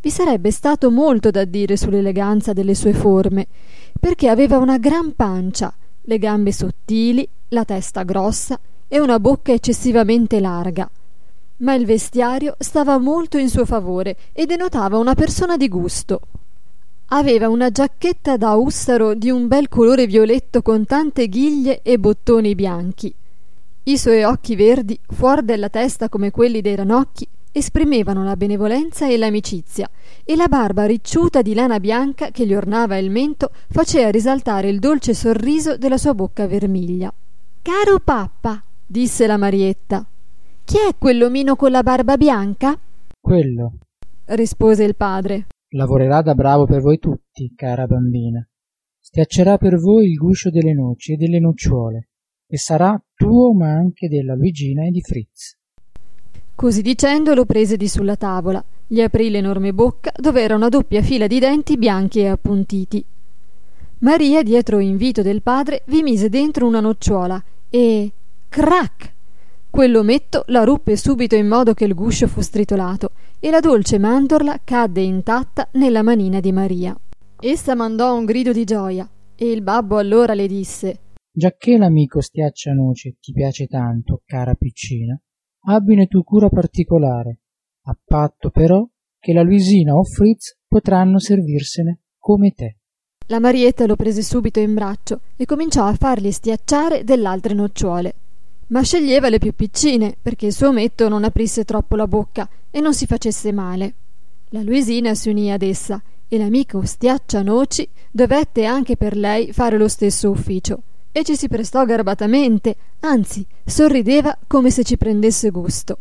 Vi 0.00 0.10
sarebbe 0.10 0.50
stato 0.50 0.90
molto 0.90 1.30
da 1.30 1.44
dire 1.44 1.76
sull'eleganza 1.76 2.52
delle 2.52 2.74
sue 2.74 2.92
forme, 2.92 3.46
perché 4.00 4.28
aveva 4.28 4.58
una 4.58 4.78
gran 4.78 5.14
pancia, 5.14 5.72
le 6.02 6.18
gambe 6.18 6.50
sottili, 6.50 7.26
la 7.50 7.64
testa 7.64 8.02
grossa 8.02 8.58
e 8.88 8.98
una 8.98 9.20
bocca 9.20 9.52
eccessivamente 9.52 10.40
larga 10.40 10.90
ma 11.60 11.74
il 11.74 11.86
vestiario 11.86 12.54
stava 12.58 12.98
molto 12.98 13.38
in 13.38 13.48
suo 13.48 13.64
favore 13.64 14.16
e 14.32 14.46
denotava 14.46 14.98
una 14.98 15.14
persona 15.14 15.56
di 15.56 15.68
gusto. 15.68 16.20
Aveva 17.12 17.48
una 17.48 17.70
giacchetta 17.70 18.36
da 18.36 18.54
ussaro 18.54 19.14
di 19.14 19.30
un 19.30 19.48
bel 19.48 19.68
colore 19.68 20.06
violetto 20.06 20.62
con 20.62 20.84
tante 20.84 21.28
ghiglie 21.28 21.80
e 21.82 21.98
bottoni 21.98 22.54
bianchi. 22.54 23.12
I 23.82 23.98
suoi 23.98 24.22
occhi 24.22 24.54
verdi, 24.54 24.98
fuori 25.08 25.44
della 25.44 25.68
testa 25.68 26.08
come 26.08 26.30
quelli 26.30 26.60
dei 26.60 26.76
ranocchi, 26.76 27.26
esprimevano 27.52 28.22
la 28.22 28.36
benevolenza 28.36 29.08
e 29.08 29.16
l'amicizia, 29.16 29.90
e 30.24 30.36
la 30.36 30.46
barba 30.46 30.86
ricciuta 30.86 31.42
di 31.42 31.54
lana 31.54 31.80
bianca 31.80 32.30
che 32.30 32.46
gli 32.46 32.54
ornava 32.54 32.96
il 32.96 33.10
mento 33.10 33.50
faceva 33.68 34.10
risaltare 34.10 34.68
il 34.68 34.78
dolce 34.78 35.14
sorriso 35.14 35.76
della 35.76 35.98
sua 35.98 36.14
bocca 36.14 36.46
vermiglia. 36.46 37.12
Caro 37.62 37.98
pappa, 37.98 38.62
disse 38.86 39.26
la 39.26 39.36
Marietta, 39.36 40.06
chi 40.70 40.76
è 40.76 40.94
quell'omino 40.96 41.56
con 41.56 41.72
la 41.72 41.82
barba 41.82 42.16
bianca? 42.16 42.78
Quello, 43.20 43.78
rispose 44.26 44.84
il 44.84 44.94
padre. 44.94 45.48
Lavorerà 45.70 46.22
da 46.22 46.36
bravo 46.36 46.64
per 46.64 46.80
voi 46.80 47.00
tutti, 47.00 47.52
cara 47.56 47.86
bambina. 47.86 48.48
Schiaccerà 49.00 49.58
per 49.58 49.80
voi 49.80 50.10
il 50.10 50.16
guscio 50.16 50.48
delle 50.48 50.72
noci 50.72 51.14
e 51.14 51.16
delle 51.16 51.40
nocciuole, 51.40 52.10
e 52.46 52.56
sarà 52.56 52.96
tuo 53.16 53.52
ma 53.52 53.72
anche 53.72 54.06
della 54.06 54.36
Luigina 54.36 54.86
e 54.86 54.90
di 54.90 55.00
Fritz. 55.00 55.58
Così 56.54 56.82
dicendo 56.82 57.34
lo 57.34 57.46
prese 57.46 57.76
di 57.76 57.88
sulla 57.88 58.14
tavola, 58.14 58.64
gli 58.86 59.00
aprì 59.00 59.28
l'enorme 59.28 59.72
bocca 59.72 60.12
dove 60.14 60.40
era 60.40 60.54
una 60.54 60.68
doppia 60.68 61.02
fila 61.02 61.26
di 61.26 61.40
denti 61.40 61.76
bianchi 61.78 62.20
e 62.20 62.28
appuntiti. 62.28 63.04
Maria, 63.98 64.44
dietro 64.44 64.78
invito 64.78 65.20
del 65.22 65.42
padre, 65.42 65.82
vi 65.86 66.04
mise 66.04 66.28
dentro 66.28 66.64
una 66.64 66.78
nocciola 66.78 67.42
e. 67.68 68.12
crac! 68.48 69.18
Quell'ometto 69.70 70.42
la 70.48 70.64
ruppe 70.64 70.96
subito 70.96 71.36
in 71.36 71.46
modo 71.46 71.74
che 71.74 71.84
il 71.84 71.94
guscio 71.94 72.26
fu 72.26 72.40
stritolato 72.40 73.12
e 73.38 73.50
la 73.50 73.60
dolce 73.60 73.98
mandorla 73.98 74.62
cadde 74.64 75.00
intatta 75.00 75.68
nella 75.74 76.02
manina 76.02 76.40
di 76.40 76.50
Maria. 76.50 76.94
Essa 77.38 77.76
mandò 77.76 78.16
un 78.16 78.24
grido 78.24 78.52
di 78.52 78.64
gioia 78.64 79.08
e 79.36 79.50
il 79.50 79.62
babbo 79.62 79.98
allora 79.98 80.34
le 80.34 80.48
disse 80.48 80.98
Giacché 81.32 81.78
l'amico 81.78 82.20
Stiaccianoce 82.20 83.16
ti 83.20 83.32
piace 83.32 83.68
tanto, 83.68 84.22
cara 84.26 84.54
piccina, 84.54 85.18
abbine 85.66 86.08
tu 86.08 86.24
cura 86.24 86.48
particolare, 86.48 87.38
a 87.84 87.96
patto 88.04 88.50
però 88.50 88.84
che 89.20 89.32
la 89.32 89.42
Luisina 89.42 89.94
o 89.94 90.02
Fritz 90.02 90.58
potranno 90.66 91.20
servirsene 91.20 92.00
come 92.18 92.50
te. 92.50 92.78
La 93.28 93.38
Marietta 93.38 93.86
lo 93.86 93.94
prese 93.94 94.22
subito 94.22 94.58
in 94.58 94.74
braccio 94.74 95.20
e 95.36 95.46
cominciò 95.46 95.84
a 95.84 95.94
fargli 95.94 96.32
stiacciare 96.32 97.04
dell'altre 97.04 97.54
nocciuole. 97.54 98.14
Ma 98.70 98.82
sceglieva 98.82 99.28
le 99.28 99.38
più 99.38 99.52
piccine 99.52 100.16
perché 100.20 100.46
il 100.46 100.52
suo 100.52 100.68
ometto 100.68 101.08
non 101.08 101.24
aprisse 101.24 101.64
troppo 101.64 101.96
la 101.96 102.06
bocca 102.06 102.48
e 102.70 102.80
non 102.80 102.94
si 102.94 103.04
facesse 103.04 103.50
male. 103.50 103.94
La 104.50 104.62
Luisina 104.62 105.14
si 105.14 105.28
unì 105.28 105.50
ad 105.50 105.62
essa 105.62 106.00
e 106.28 106.38
l'amico 106.38 106.84
Stiaccianoci 106.84 107.88
dovette 108.12 108.64
anche 108.64 108.96
per 108.96 109.16
lei 109.16 109.52
fare 109.52 109.76
lo 109.76 109.88
stesso 109.88 110.30
ufficio 110.30 110.82
e 111.10 111.24
ci 111.24 111.34
si 111.34 111.48
prestò 111.48 111.84
garbatamente, 111.84 112.76
anzi 113.00 113.44
sorrideva 113.64 114.38
come 114.46 114.70
se 114.70 114.84
ci 114.84 114.96
prendesse 114.96 115.50
gusto. 115.50 115.98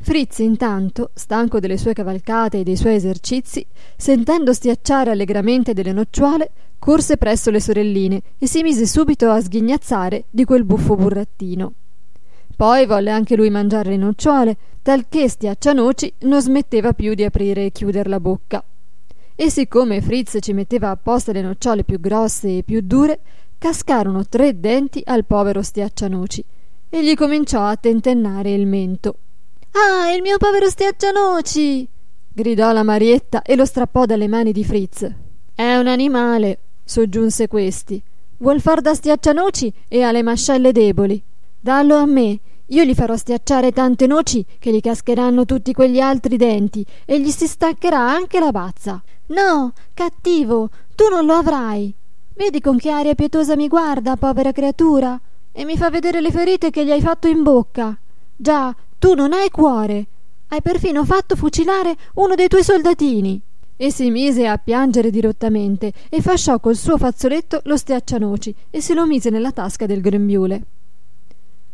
Fritz 0.00 0.38
intanto, 0.38 1.10
stanco 1.14 1.60
delle 1.60 1.76
sue 1.76 1.92
cavalcate 1.92 2.58
e 2.58 2.62
dei 2.64 2.76
suoi 2.76 2.96
esercizi, 2.96 3.64
sentendo 3.96 4.52
stiacciare 4.52 5.12
allegramente 5.12 5.72
delle 5.72 5.92
nocciuole, 5.92 6.50
corse 6.80 7.16
presso 7.16 7.52
le 7.52 7.60
sorelline 7.60 8.22
e 8.38 8.48
si 8.48 8.62
mise 8.62 8.86
subito 8.86 9.30
a 9.30 9.40
sghignazzare 9.40 10.24
di 10.30 10.44
quel 10.44 10.64
buffo 10.64 10.96
burrattino. 10.96 11.72
Poi 12.58 12.86
volle 12.86 13.10
anche 13.10 13.36
lui 13.36 13.50
mangiare 13.50 13.90
le 13.90 13.96
nocciole, 13.98 14.56
talché 14.82 15.28
stiaccianoci 15.28 16.14
non 16.22 16.42
smetteva 16.42 16.92
più 16.92 17.14
di 17.14 17.22
aprire 17.22 17.66
e 17.66 17.70
chiudere 17.70 18.08
la 18.08 18.18
bocca. 18.18 18.64
E 19.36 19.48
siccome 19.48 20.00
Fritz 20.00 20.38
ci 20.40 20.52
metteva 20.52 20.90
apposta 20.90 21.30
le 21.30 21.40
nocciole 21.40 21.84
più 21.84 22.00
grosse 22.00 22.56
e 22.56 22.62
più 22.64 22.80
dure, 22.82 23.20
cascarono 23.58 24.26
tre 24.26 24.58
denti 24.58 25.00
al 25.04 25.24
povero 25.24 25.62
Stiaccianoci 25.62 26.44
e 26.88 27.04
gli 27.04 27.14
cominciò 27.14 27.64
a 27.64 27.76
tentennare 27.76 28.52
il 28.52 28.66
mento. 28.66 29.14
Ah, 29.70 30.10
il 30.10 30.22
mio 30.22 30.36
povero 30.36 30.68
Stiaccianoci! 30.68 31.88
gridò 32.32 32.72
la 32.72 32.82
Marietta 32.82 33.42
e 33.42 33.54
lo 33.54 33.66
strappò 33.66 34.04
dalle 34.04 34.26
mani 34.26 34.50
di 34.50 34.64
Fritz. 34.64 35.08
È 35.54 35.76
un 35.76 35.86
animale, 35.86 36.58
soggiunse 36.82 37.46
questi. 37.46 38.02
Vuol 38.38 38.60
far 38.60 38.80
da 38.80 38.94
Stiaccianoci 38.94 39.72
e 39.86 40.02
ha 40.02 40.10
le 40.10 40.24
mascelle 40.24 40.72
deboli. 40.72 41.22
Dallo 41.60 41.96
a 41.96 42.06
me, 42.06 42.38
io 42.66 42.84
gli 42.84 42.94
farò 42.94 43.16
stiacciare 43.16 43.72
tante 43.72 44.06
noci 44.06 44.44
che 44.58 44.70
gli 44.70 44.80
cascheranno 44.80 45.44
tutti 45.44 45.72
quegli 45.72 45.98
altri 45.98 46.36
denti 46.36 46.84
e 47.04 47.20
gli 47.20 47.30
si 47.30 47.48
staccherà 47.48 47.98
anche 47.98 48.38
la 48.38 48.52
bazza. 48.52 49.02
No, 49.28 49.72
cattivo, 49.92 50.68
tu 50.94 51.08
non 51.08 51.26
lo 51.26 51.34
avrai. 51.34 51.92
Vedi 52.34 52.60
con 52.60 52.78
che 52.78 52.90
aria 52.90 53.16
pietosa 53.16 53.56
mi 53.56 53.66
guarda, 53.66 54.16
povera 54.16 54.52
creatura, 54.52 55.20
e 55.50 55.64
mi 55.64 55.76
fa 55.76 55.90
vedere 55.90 56.20
le 56.20 56.30
ferite 56.30 56.70
che 56.70 56.84
gli 56.84 56.92
hai 56.92 57.00
fatto 57.00 57.26
in 57.26 57.42
bocca. 57.42 57.98
Già, 58.36 58.74
tu 58.96 59.14
non 59.14 59.32
hai 59.32 59.50
cuore. 59.50 60.06
Hai 60.48 60.62
perfino 60.62 61.04
fatto 61.04 61.34
fucilare 61.34 61.96
uno 62.14 62.36
dei 62.36 62.46
tuoi 62.46 62.62
soldatini. 62.62 63.40
E 63.76 63.90
si 63.90 64.10
mise 64.10 64.46
a 64.46 64.58
piangere 64.58 65.10
dirottamente 65.10 65.92
e 66.08 66.22
fasciò 66.22 66.60
col 66.60 66.76
suo 66.76 66.96
fazzoletto 66.96 67.62
lo 67.64 67.76
stiaccianoci 67.76 68.54
e 68.70 68.80
se 68.80 68.94
lo 68.94 69.06
mise 69.06 69.30
nella 69.30 69.50
tasca 69.50 69.86
del 69.86 70.00
grembiule. 70.00 70.62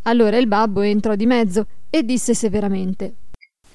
Allora 0.06 0.36
il 0.36 0.46
babbo 0.46 0.82
entrò 0.82 1.14
di 1.14 1.24
mezzo 1.24 1.66
e 1.88 2.04
disse 2.04 2.34
severamente 2.34 3.14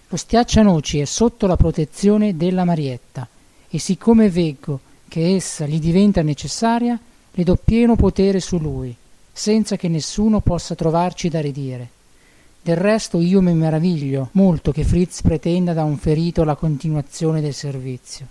Lo 0.09 0.17
stiaccianoci 0.17 0.99
è 0.99 1.05
sotto 1.05 1.47
la 1.47 1.55
protezione 1.55 2.37
della 2.37 2.65
Marietta 2.65 3.27
e 3.67 3.79
siccome 3.79 4.29
veggo 4.29 4.79
che 5.07 5.35
essa 5.35 5.65
gli 5.65 5.79
diventa 5.79 6.21
necessaria, 6.21 6.99
le 7.31 7.43
do 7.43 7.55
pieno 7.55 7.95
potere 7.95 8.39
su 8.39 8.59
lui, 8.59 8.95
senza 9.31 9.75
che 9.75 9.87
nessuno 9.87 10.39
possa 10.39 10.75
trovarci 10.75 11.29
da 11.29 11.41
ridire. 11.41 11.89
Del 12.61 12.77
resto 12.77 13.19
io 13.19 13.41
mi 13.41 13.53
meraviglio 13.53 14.29
molto 14.33 14.71
che 14.71 14.83
Fritz 14.83 15.23
pretenda 15.23 15.73
da 15.73 15.83
un 15.83 15.97
ferito 15.97 16.43
la 16.43 16.55
continuazione 16.55 17.41
del 17.41 17.55
servizio. 17.55 18.27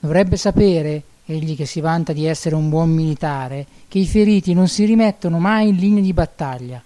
Dovrebbe 0.00 0.38
sapere, 0.38 1.02
egli 1.26 1.54
che 1.54 1.66
si 1.66 1.80
vanta 1.80 2.14
di 2.14 2.24
essere 2.24 2.54
un 2.54 2.70
buon 2.70 2.90
militare, 2.90 3.66
che 3.88 3.98
i 3.98 4.06
feriti 4.06 4.54
non 4.54 4.68
si 4.68 4.86
rimettono 4.86 5.38
mai 5.38 5.68
in 5.68 5.76
linea 5.76 6.02
di 6.02 6.12
battaglia. 6.14 6.82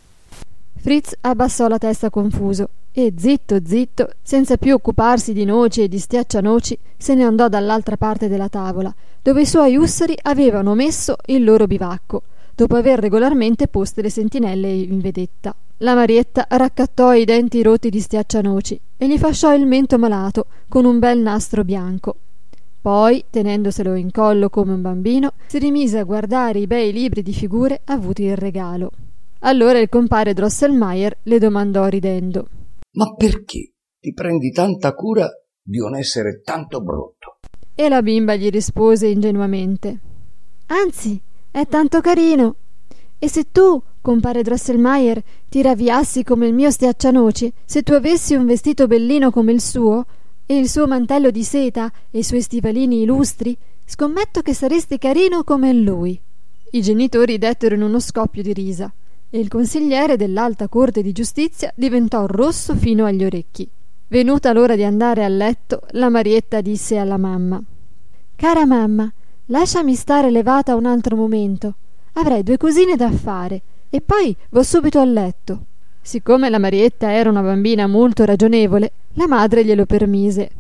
Fritz 0.83 1.15
abbassò 1.21 1.69
la 1.69 1.77
testa 1.77 2.09
confuso 2.09 2.71
e 2.91 3.13
zitto 3.15 3.59
zitto, 3.63 4.09
senza 4.23 4.57
più 4.57 4.73
occuparsi 4.73 5.35
di 5.35 5.45
noci 5.45 5.83
e 5.83 5.89
di 5.89 5.99
stiaccianoci, 5.99 6.79
se 6.97 7.15
ne 7.15 7.23
andò 7.25 7.49
dall'altra 7.49 7.99
parte 7.99 8.29
della 8.29 8.49
tavola, 8.49 8.93
dove 9.21 9.43
i 9.43 9.47
suoi 9.47 9.77
ussari 9.77 10.17
avevano 10.23 10.75
messo 10.75 11.17
il 11.27 11.45
loro 11.45 11.67
bivacco, 11.67 12.23
dopo 12.55 12.77
aver 12.77 12.99
regolarmente 12.99 13.69
poste 13.69 14.01
le 14.01 14.09
sentinelle 14.09 14.73
in 14.73 15.01
vedetta. 15.01 15.55
La 15.83 15.95
Marietta 15.95 16.47
raccattò 16.49 17.13
i 17.13 17.27
denti 17.27 17.63
rotti 17.63 17.91
di 17.91 18.01
stiaccianoci 18.01 18.81
e 18.97 19.07
gli 19.07 19.19
fasciò 19.19 19.55
il 19.55 19.67
mento 19.67 19.99
malato 19.99 20.47
con 20.67 20.87
un 20.87 20.99
bel 20.99 21.19
nastro 21.19 21.63
bianco. 21.63 22.17
Poi, 22.81 23.23
tenendoselo 23.29 23.95
in 23.95 24.11
collo 24.11 24.49
come 24.49 24.73
un 24.73 24.81
bambino, 24.81 25.33
si 25.47 25.59
rimise 25.59 25.99
a 25.99 26.05
guardare 26.05 26.61
i 26.61 26.67
bei 26.67 26.91
libri 26.91 27.23
di 27.23 27.35
figure 27.35 27.83
avuti 27.85 28.25
in 28.25 28.37
regalo. 28.37 28.91
Allora 29.43 29.79
il 29.79 29.89
compare 29.89 30.35
Drosselmeier 30.35 31.21
le 31.23 31.39
domandò 31.39 31.87
ridendo 31.87 32.49
Ma 32.93 33.15
perché 33.15 33.73
ti 33.99 34.13
prendi 34.13 34.51
tanta 34.51 34.93
cura 34.93 35.29
di 35.63 35.79
un 35.79 35.97
essere 35.97 36.43
tanto 36.43 36.83
brutto? 36.83 37.39
E 37.75 37.89
la 37.89 38.03
bimba 38.03 38.35
gli 38.35 38.51
rispose 38.51 39.07
ingenuamente 39.07 39.99
Anzi, 40.67 41.19
è 41.51 41.67
tanto 41.67 42.01
carino. 42.03 42.55
E 43.19 43.29
se 43.29 43.51
tu, 43.51 43.83
compare 44.01 44.43
Drosselmeier, 44.43 45.23
ti 45.49 45.63
ravviassi 45.63 46.23
come 46.23 46.47
il 46.47 46.55
mio 46.55 46.71
stiaccianoci, 46.71 47.53
se 47.65 47.83
tu 47.83 47.93
avessi 47.93 48.35
un 48.35 48.47
vestito 48.47 48.87
bellino 48.87 49.31
come 49.31 49.53
il 49.53 49.61
suo, 49.61 50.07
e 50.47 50.59
il 50.59 50.69
suo 50.69 50.87
mantello 50.87 51.31
di 51.31 51.43
seta 51.43 51.91
e 52.11 52.19
i 52.19 52.23
suoi 52.23 52.41
stivalini 52.41 53.03
illustri, 53.03 53.57
scommetto 53.85 54.43
che 54.43 54.55
saresti 54.55 54.97
carino 54.99 55.43
come 55.43 55.73
lui. 55.73 56.21
I 56.73 56.83
genitori 56.83 57.37
dettero 57.37 57.75
in 57.75 57.83
uno 57.83 57.99
scoppio 57.99 58.43
di 58.43 58.53
risa 58.53 58.93
e 59.31 59.39
il 59.39 59.49
consigliere 59.49 60.17
dell'alta 60.17 60.69
corte 60.69 61.03
di 61.03 61.13
giustizia 61.13 61.73
diventò 61.77 62.27
rosso 62.27 62.75
fino 62.75 63.05
agli 63.07 63.25
orecchi. 63.25 63.69
Venuta 64.09 64.53
l'ora 64.53 64.75
di 64.75 64.83
andare 64.83 65.25
a 65.25 65.29
letto, 65.29 65.83
la 65.91 66.09
Marietta 66.09 66.61
disse 66.61 66.99
alla 66.99 67.17
mamma 67.17 67.63
Cara 68.35 68.67
mamma, 68.67 69.13
lasciami 69.47 69.95
stare 69.95 70.31
levata 70.31 70.75
un 70.75 70.87
altro 70.87 71.15
momento. 71.15 71.75
Avrei 72.15 72.43
due 72.43 72.57
cosine 72.57 72.97
da 72.97 73.11
fare 73.11 73.63
e 73.89 74.01
poi 74.01 74.35
vo 74.49 74.63
subito 74.63 74.99
a 74.99 75.05
letto. 75.05 75.65
Siccome 76.01 76.49
la 76.49 76.59
Marietta 76.59 77.13
era 77.13 77.29
una 77.29 77.43
bambina 77.43 77.87
molto 77.87 78.25
ragionevole, 78.25 78.93
la 79.13 79.29
madre 79.29 79.65
glielo 79.65 79.85
permise. 79.85 80.51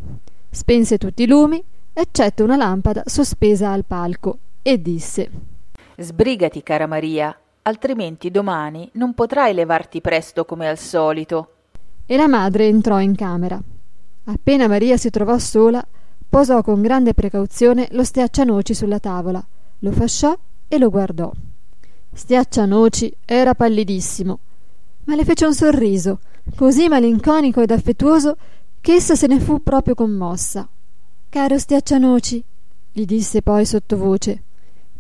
Spense 0.50 0.98
tutti 0.98 1.22
i 1.22 1.26
lumi, 1.26 1.62
eccetto 1.92 2.44
una 2.44 2.56
lampada 2.56 3.02
sospesa 3.06 3.72
al 3.72 3.84
palco, 3.84 4.38
e 4.62 4.80
disse 4.80 5.30
Sbrigati, 5.96 6.62
cara 6.62 6.86
Maria, 6.86 7.36
altrimenti 7.62 8.31
domani 8.31 8.88
non 8.95 9.14
potrai 9.14 9.55
levarti 9.55 10.00
presto 10.00 10.45
come 10.45 10.69
al 10.69 10.79
solito 10.79 11.52
e 12.11 12.17
la 12.17 12.26
madre 12.26 12.67
entrò 12.67 13.00
in 13.00 13.14
camera. 13.14 13.61
Appena 14.25 14.67
Maria 14.67 14.97
si 14.97 15.11
trovò 15.11 15.38
sola, 15.38 15.81
posò 16.29 16.61
con 16.61 16.83
grande 16.83 17.14
precauzione 17.14 17.87
lo 17.93 18.02
stiaccianoci 18.02 18.75
sulla 18.75 18.99
tavola, 18.99 19.40
lo 19.79 19.93
fasciò 19.93 20.37
e 20.67 20.79
lo 20.79 20.90
guardò. 20.90 21.31
Stiaccianoci 22.12 23.14
era 23.25 23.55
pallidissimo, 23.55 24.38
ma 25.05 25.14
le 25.14 25.25
fece 25.25 25.47
un 25.47 25.55
sorriso, 25.55 26.19
così 26.57 26.88
malinconico 26.88 27.61
ed 27.61 27.71
affettuoso 27.71 28.37
che 28.81 28.95
essa 28.95 29.14
se 29.14 29.29
ne 29.29 29.38
fu 29.38 29.62
proprio 29.62 29.95
commossa. 29.95 30.69
Caro 31.29 31.59
Stiaccianoci, 31.59 32.45
gli 32.90 33.05
disse 33.05 33.40
poi 33.40 33.64
sottovoce, 33.64 34.43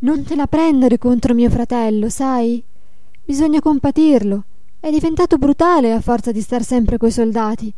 non 0.02 0.22
te 0.22 0.34
la 0.34 0.46
prendere 0.46 0.96
contro 0.96 1.34
mio 1.34 1.50
fratello, 1.50 2.08
sai? 2.08 2.62
Bisogna 3.22 3.60
compatirlo. 3.60 4.44
È 4.80 4.90
diventato 4.90 5.36
brutale 5.36 5.92
a 5.92 6.00
forza 6.00 6.32
di 6.32 6.40
star 6.40 6.62
sempre 6.62 6.96
coi 6.96 7.10
soldati. 7.10 7.70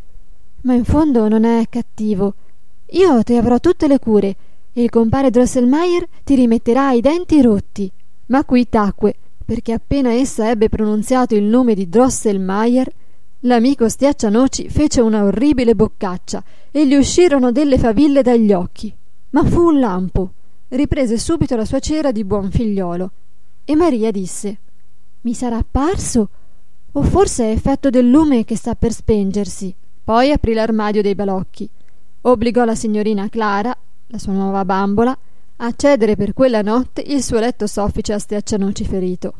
Ma 0.62 0.74
in 0.74 0.84
fondo 0.84 1.26
non 1.28 1.44
è 1.44 1.64
cattivo. 1.68 2.34
Io 2.90 3.22
ti 3.24 3.34
avrò 3.34 3.58
tutte 3.58 3.88
le 3.88 3.98
cure 3.98 4.36
e 4.72 4.82
il 4.84 4.90
compare 4.90 5.30
Drosselmeier 5.30 6.06
ti 6.22 6.36
rimetterà 6.36 6.92
i 6.92 7.00
denti 7.00 7.42
rotti. 7.42 7.90
Ma 8.26 8.44
qui 8.44 8.68
tacque, 8.68 9.16
perché 9.44 9.72
appena 9.72 10.12
essa 10.12 10.48
ebbe 10.48 10.68
pronunziato 10.68 11.34
il 11.34 11.42
nome 11.42 11.74
di 11.74 11.88
Drosselmeier, 11.88 12.88
l'amico 13.40 13.88
Stiaccianoci 13.88 14.68
fece 14.68 15.00
una 15.00 15.24
orribile 15.24 15.74
boccaccia 15.74 16.42
e 16.70 16.86
gli 16.86 16.94
uscirono 16.94 17.50
delle 17.50 17.78
faville 17.78 18.22
dagli 18.22 18.52
occhi. 18.52 18.94
Ma 19.30 19.44
fu 19.44 19.62
un 19.62 19.80
lampo. 19.80 20.30
Riprese 20.72 21.18
subito 21.18 21.54
la 21.54 21.66
sua 21.66 21.80
cera 21.80 22.12
di 22.12 22.24
buon 22.24 22.50
figliolo. 22.50 23.10
E 23.62 23.76
Maria 23.76 24.10
disse: 24.10 24.56
Mi 25.20 25.34
sarà 25.34 25.58
apparso? 25.58 26.28
O 26.92 27.02
forse 27.02 27.44
è 27.44 27.50
effetto 27.50 27.90
del 27.90 28.08
lume 28.08 28.46
che 28.46 28.56
sta 28.56 28.74
per 28.74 28.90
spengersi? 28.90 29.74
Poi 30.02 30.30
aprì 30.30 30.54
l'armadio 30.54 31.02
dei 31.02 31.14
balocchi. 31.14 31.68
Obbligò 32.22 32.64
la 32.64 32.74
signorina 32.74 33.28
Clara, 33.28 33.76
la 34.06 34.16
sua 34.16 34.32
nuova 34.32 34.64
bambola, 34.64 35.14
a 35.56 35.74
cedere 35.76 36.16
per 36.16 36.32
quella 36.32 36.62
notte 36.62 37.02
il 37.02 37.22
suo 37.22 37.38
letto 37.38 37.66
soffice 37.66 38.14
a 38.14 38.18
stiaccianoci 38.18 38.86
ferito. 38.86 39.34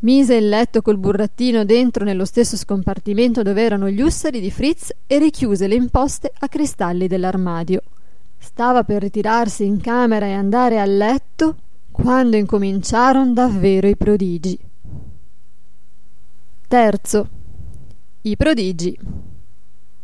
Mise 0.00 0.36
il 0.36 0.48
letto 0.48 0.80
col 0.80 0.96
burrattino 0.96 1.66
dentro 1.66 2.02
nello 2.02 2.24
stesso 2.24 2.56
scompartimento 2.56 3.42
dove 3.42 3.62
erano 3.62 3.90
gli 3.90 4.00
ussari 4.00 4.40
di 4.40 4.50
Fritz 4.50 4.90
e 5.06 5.18
richiuse 5.18 5.66
le 5.66 5.74
imposte 5.74 6.32
a 6.34 6.48
cristalli 6.48 7.08
dell'armadio. 7.08 7.82
Stava 8.56 8.84
per 8.84 9.02
ritirarsi 9.02 9.66
in 9.66 9.82
camera 9.82 10.24
e 10.24 10.32
andare 10.32 10.80
a 10.80 10.86
letto 10.86 11.56
quando 11.90 12.36
incominciarono 12.36 13.34
davvero 13.34 13.86
i 13.86 13.96
prodigi. 13.96 14.58
Terzo. 16.66 17.28
I 18.22 18.34
prodigi. 18.34 18.98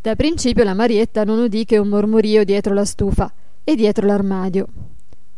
Da 0.03 0.15
principio 0.17 0.65
la 0.65 0.75
Marietta 0.75 1.25
non 1.25 1.39
udì 1.39 1.65
che 1.65 1.79
un 1.79 1.89
mormorio 1.89 2.45
dietro 2.45 2.75
la 2.75 2.85
stufa 2.85 3.33
e 3.65 3.75
dietro 3.75 4.07
l'armadio. 4.07 4.67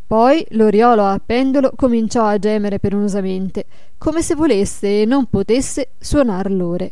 Poi 0.05 0.45
l'oriolo 0.49 1.05
a 1.05 1.17
pendolo 1.25 1.71
cominciò 1.73 2.25
a 2.25 2.37
gemere 2.37 2.79
penosamente, 2.79 3.65
come 3.97 4.23
se 4.23 4.35
volesse 4.35 5.03
e 5.03 5.05
non 5.05 5.27
potesse 5.27 5.91
suonar 5.97 6.51
l'ore. 6.51 6.91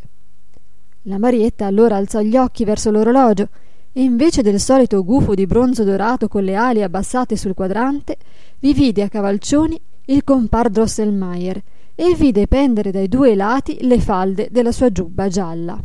La 1.02 1.18
Marietta 1.18 1.66
allora 1.66 1.96
alzò 1.96 2.20
gli 2.20 2.38
occhi 2.38 2.64
verso 2.64 2.90
l'orologio 2.90 3.48
e 3.96 4.02
invece 4.02 4.42
del 4.42 4.58
solito 4.58 5.04
gufo 5.04 5.34
di 5.34 5.46
bronzo 5.46 5.84
dorato 5.84 6.26
con 6.26 6.42
le 6.42 6.56
ali 6.56 6.82
abbassate 6.82 7.36
sul 7.36 7.54
quadrante, 7.54 8.16
vi 8.58 8.72
vide 8.72 9.02
a 9.02 9.08
cavalcioni 9.08 9.80
il 10.06 10.24
compar 10.24 10.68
Drosselmeier 10.68 11.62
e 11.94 12.14
vide 12.16 12.48
pendere 12.48 12.90
dai 12.90 13.06
due 13.06 13.36
lati 13.36 13.78
le 13.82 14.00
falde 14.00 14.48
della 14.50 14.72
sua 14.72 14.90
giubba 14.90 15.28
gialla. 15.28 15.80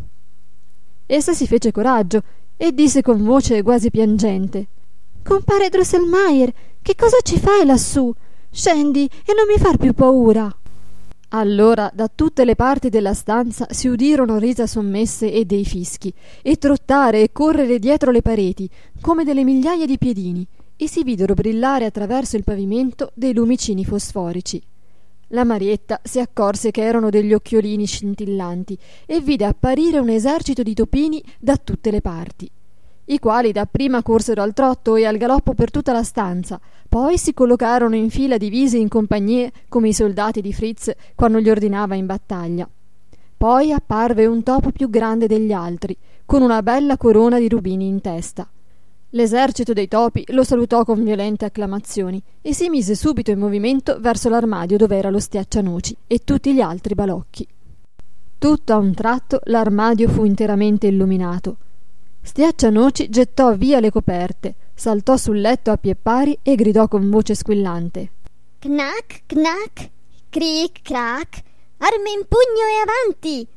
Essa 1.05 1.33
si 1.33 1.45
fece 1.45 1.71
coraggio 1.71 2.23
e 2.57 2.73
disse 2.73 3.03
con 3.03 3.23
voce 3.23 3.61
quasi 3.61 3.91
piangente 3.91 4.67
Compare 5.21 5.69
Drosselmeier, 5.69 6.51
che 6.81 6.95
cosa 6.95 7.17
ci 7.21 7.37
fai 7.37 7.63
lassù? 7.63 8.11
Scendi 8.49 9.05
e 9.05 9.33
non 9.35 9.45
mi 9.47 9.59
far 9.59 9.77
più 9.77 9.93
paura. 9.93 10.51
Allora 11.31 11.91
da 11.93 12.09
tutte 12.13 12.43
le 12.43 12.55
parti 12.55 12.89
della 12.89 13.13
stanza 13.13 13.67
si 13.69 13.87
udirono 13.87 14.39
risa 14.39 14.65
sommesse 14.65 15.31
e 15.31 15.45
dei 15.45 15.63
fischi, 15.63 16.11
e 16.41 16.55
trottare 16.55 17.21
e 17.21 17.31
correre 17.31 17.77
dietro 17.77 18.09
le 18.09 18.23
pareti, 18.23 18.67
come 18.99 19.23
delle 19.23 19.43
migliaia 19.43 19.85
di 19.85 19.99
piedini, 19.99 20.45
e 20.75 20.87
si 20.87 21.03
videro 21.03 21.35
brillare 21.35 21.85
attraverso 21.85 22.35
il 22.35 22.43
pavimento 22.43 23.11
dei 23.13 23.35
lumicini 23.35 23.85
fosforici. 23.85 24.59
La 25.27 25.43
Marietta 25.43 26.01
si 26.03 26.19
accorse 26.19 26.71
che 26.71 26.81
erano 26.81 27.11
degli 27.11 27.33
occhiolini 27.33 27.85
scintillanti 27.85 28.75
e 29.05 29.19
vide 29.19 29.45
apparire 29.45 29.99
un 29.99 30.09
esercito 30.09 30.63
di 30.63 30.73
topini 30.73 31.23
da 31.37 31.57
tutte 31.57 31.91
le 31.91 32.01
parti 32.01 32.49
i 33.09 33.17
quali 33.17 33.51
dapprima 33.51 34.03
corsero 34.03 34.43
al 34.43 34.53
trotto 34.53 34.95
e 34.95 35.05
al 35.05 35.17
galoppo 35.17 35.53
per 35.53 35.71
tutta 35.71 35.91
la 35.91 36.03
stanza, 36.03 36.59
poi 36.87 37.17
si 37.17 37.33
collocarono 37.33 37.95
in 37.95 38.11
fila 38.11 38.37
divisi 38.37 38.79
in 38.79 38.87
compagnie 38.87 39.51
come 39.67 39.87
i 39.87 39.93
soldati 39.93 40.41
di 40.41 40.53
Fritz 40.53 40.91
quando 41.15 41.39
gli 41.39 41.49
ordinava 41.49 41.95
in 41.95 42.05
battaglia. 42.05 42.69
Poi 43.35 43.71
apparve 43.71 44.27
un 44.27 44.43
topo 44.43 44.71
più 44.71 44.89
grande 44.89 45.25
degli 45.25 45.51
altri, 45.51 45.97
con 46.25 46.43
una 46.43 46.61
bella 46.61 46.97
corona 46.97 47.39
di 47.39 47.49
rubini 47.49 47.87
in 47.87 47.99
testa. 47.99 48.47
L'esercito 49.11 49.73
dei 49.73 49.87
topi 49.87 50.23
lo 50.27 50.43
salutò 50.43 50.85
con 50.85 51.03
violente 51.03 51.45
acclamazioni 51.45 52.21
e 52.41 52.53
si 52.53 52.69
mise 52.69 52.93
subito 52.93 53.31
in 53.31 53.39
movimento 53.39 53.97
verso 53.99 54.29
l'armadio 54.29 54.77
dove 54.77 54.97
era 54.97 55.09
lo 55.09 55.19
stiaccianoci 55.19 55.97
e 56.05 56.19
tutti 56.23 56.53
gli 56.53 56.61
altri 56.61 56.93
balocchi. 56.93 57.47
Tutto 58.37 58.73
a 58.73 58.77
un 58.77 58.93
tratto 58.93 59.39
l'armadio 59.45 60.07
fu 60.09 60.25
interamente 60.25 60.85
illuminato 60.85 61.57
Stiaccianoci 62.21 63.09
gettò 63.09 63.55
via 63.55 63.79
le 63.79 63.91
coperte, 63.91 64.55
saltò 64.73 65.17
sul 65.17 65.39
letto 65.41 65.71
a 65.71 65.77
pie 65.77 65.95
pari 65.95 66.37
e 66.43 66.55
gridò 66.55 66.87
con 66.87 67.09
voce 67.09 67.33
squillante. 67.35 68.11
Knack, 68.59 69.23
knack, 69.25 69.89
cric, 70.29 70.81
crac, 70.81 71.41
arme 71.77 72.09
in 72.11 72.25
pugno 72.27 72.65
e 72.67 72.81
avanti! 72.83 73.47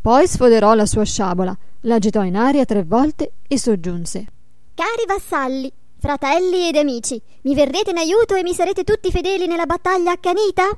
Poi 0.00 0.26
sfoderò 0.26 0.74
la 0.74 0.86
sua 0.86 1.04
sciabola, 1.04 1.56
l'agitò 1.82 2.22
in 2.22 2.36
aria 2.36 2.64
tre 2.64 2.82
volte 2.84 3.32
e 3.46 3.58
soggiunse. 3.58 4.26
Cari 4.74 5.04
vassalli, 5.06 5.72
fratelli 5.98 6.68
ed 6.68 6.76
amici, 6.76 7.20
mi 7.42 7.54
verrete 7.54 7.90
in 7.90 7.98
aiuto 7.98 8.34
e 8.34 8.42
mi 8.42 8.54
sarete 8.54 8.84
tutti 8.84 9.10
fedeli 9.10 9.46
nella 9.46 9.66
battaglia 9.66 10.12
accanita? 10.12 10.68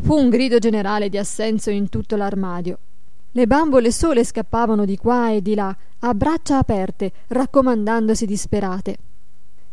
Fu 0.00 0.14
un 0.14 0.28
grido 0.28 0.58
generale 0.58 1.08
di 1.08 1.18
assenso 1.18 1.70
in 1.70 1.88
tutto 1.88 2.16
l'armadio. 2.16 2.78
Le 3.32 3.46
bambole 3.46 3.92
sole 3.92 4.24
scappavano 4.24 4.84
di 4.84 4.96
qua 4.96 5.30
e 5.30 5.42
di 5.42 5.54
là, 5.54 5.76
a 6.00 6.14
braccia 6.14 6.58
aperte, 6.58 7.12
raccomandandosi 7.28 8.24
disperate. 8.24 8.96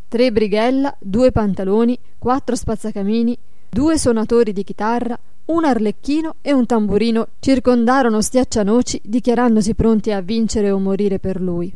Tre 0.10 0.32
brighella, 0.32 0.94
due 1.00 1.32
pantaloni, 1.32 1.98
quattro 2.18 2.56
spazzacamini, 2.56 3.38
due 3.70 3.98
suonatori 3.98 4.52
di 4.52 4.64
chitarra, 4.64 5.18
un 5.46 5.64
arlecchino 5.64 6.36
e 6.42 6.52
un 6.52 6.66
tamburino 6.66 7.28
circondarono 7.40 8.20
Stiaccianoci 8.20 9.02
dichiarandosi 9.04 9.74
pronti 9.74 10.12
a 10.12 10.22
vincere 10.22 10.72
o 10.72 10.80
morire 10.80 11.20
per 11.20 11.40
lui. 11.40 11.74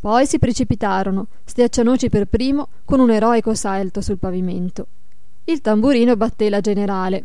Poi 0.00 0.26
si 0.26 0.38
precipitarono, 0.38 1.26
Stiaccianoci 1.44 2.08
per 2.08 2.26
primo, 2.26 2.68
con 2.84 3.00
un 3.00 3.10
eroico 3.10 3.54
salto 3.54 4.00
sul 4.00 4.18
pavimento. 4.18 4.86
Il 5.44 5.60
tamburino 5.60 6.16
batté 6.16 6.48
la 6.48 6.60
generale, 6.60 7.24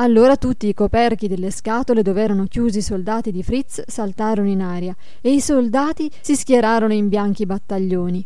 allora 0.00 0.36
tutti 0.36 0.68
i 0.68 0.74
coperchi 0.74 1.26
delle 1.26 1.50
scatole 1.50 2.02
dove 2.02 2.22
erano 2.22 2.44
chiusi 2.44 2.78
i 2.78 2.82
soldati 2.82 3.32
di 3.32 3.42
Fritz 3.42 3.82
saltarono 3.86 4.48
in 4.48 4.60
aria 4.60 4.94
e 5.20 5.32
i 5.32 5.40
soldati 5.40 6.08
si 6.20 6.36
schierarono 6.36 6.92
in 6.92 7.08
bianchi 7.08 7.46
battaglioni. 7.46 8.24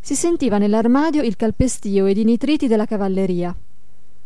Si 0.00 0.16
sentiva 0.16 0.58
nell'armadio 0.58 1.22
il 1.22 1.36
calpestio 1.36 2.06
ed 2.06 2.18
i 2.18 2.24
nitriti 2.24 2.66
della 2.66 2.86
cavalleria. 2.86 3.54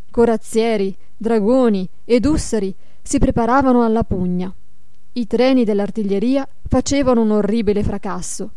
Corazzieri, 0.09 0.95
dragoni 1.15 1.87
ed 2.05 2.25
ussari 2.25 2.73
si 3.03 3.19
preparavano 3.19 3.83
alla 3.83 4.03
pugna. 4.03 4.51
I 5.13 5.27
treni 5.27 5.65
dell'artiglieria 5.65 6.47
facevano 6.67 7.21
un 7.21 7.31
orribile 7.31 7.83
fracasso. 7.83 8.51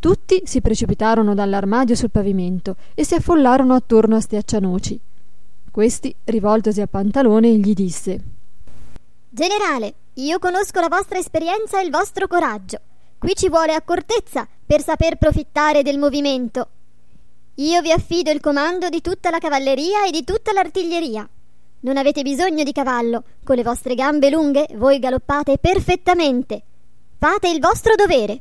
Tutti 0.00 0.42
si 0.44 0.60
precipitarono 0.60 1.32
dall'armadio 1.32 1.94
sul 1.94 2.10
pavimento 2.10 2.74
e 2.94 3.04
si 3.04 3.14
affollarono 3.14 3.74
attorno 3.74 4.16
a 4.16 4.20
Stiaccianoci. 4.20 5.00
Questi, 5.78 6.12
rivoltosi 6.24 6.80
a 6.80 6.88
Pantalone, 6.88 7.56
gli 7.56 7.72
disse 7.72 8.20
Generale, 9.28 9.94
io 10.14 10.40
conosco 10.40 10.80
la 10.80 10.88
vostra 10.88 11.18
esperienza 11.18 11.80
e 11.80 11.84
il 11.84 11.92
vostro 11.92 12.26
coraggio. 12.26 12.80
Qui 13.16 13.32
ci 13.36 13.48
vuole 13.48 13.74
accortezza 13.74 14.44
per 14.66 14.82
saper 14.82 15.18
profittare 15.18 15.84
del 15.84 15.96
movimento. 15.96 16.68
Io 17.54 17.80
vi 17.80 17.92
affido 17.92 18.32
il 18.32 18.40
comando 18.40 18.88
di 18.88 19.00
tutta 19.00 19.30
la 19.30 19.38
cavalleria 19.38 20.04
e 20.04 20.10
di 20.10 20.24
tutta 20.24 20.52
l'artiglieria. 20.52 21.28
Non 21.82 21.96
avete 21.96 22.22
bisogno 22.22 22.64
di 22.64 22.72
cavallo, 22.72 23.22
con 23.44 23.54
le 23.54 23.62
vostre 23.62 23.94
gambe 23.94 24.30
lunghe 24.30 24.66
voi 24.74 24.98
galoppate 24.98 25.58
perfettamente. 25.58 26.60
Fate 27.18 27.50
il 27.50 27.60
vostro 27.60 27.94
dovere. 27.94 28.40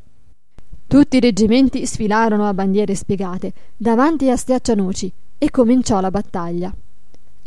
Tutti 0.88 1.18
i 1.18 1.20
reggimenti 1.20 1.86
sfilarono 1.86 2.48
a 2.48 2.54
bandiere 2.56 2.96
spiegate 2.96 3.54
davanti 3.78 4.28
a 4.28 4.36
Stiaccianoci 4.36 5.14
e 5.38 5.52
cominciò 5.52 6.00
la 6.00 6.10
battaglia. 6.10 6.74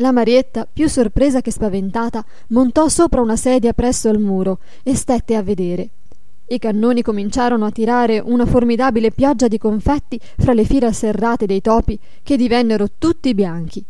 La 0.01 0.13
Marietta, 0.13 0.67
più 0.71 0.89
sorpresa 0.89 1.43
che 1.43 1.51
spaventata, 1.51 2.25
montò 2.49 2.89
sopra 2.89 3.21
una 3.21 3.37
sedia 3.37 3.75
presso 3.75 4.09
al 4.09 4.19
muro 4.19 4.61
e 4.83 4.95
stette 4.95 5.35
a 5.37 5.43
vedere. 5.43 5.91
i 6.47 6.59
cannoni 6.59 7.03
cominciarono 7.03 7.67
a 7.67 7.71
tirare 7.71 8.19
una 8.19 8.47
formidabile 8.47 9.11
pioggia 9.11 9.47
di 9.47 9.59
confetti 9.59 10.19
fra 10.39 10.55
le 10.55 10.65
fila 10.65 10.91
serrate 10.91 11.45
dei 11.45 11.61
topi 11.61 11.99
che 12.23 12.39
divennero 12.39 12.89
tutti 12.97 13.35
bianchi. 13.35 13.85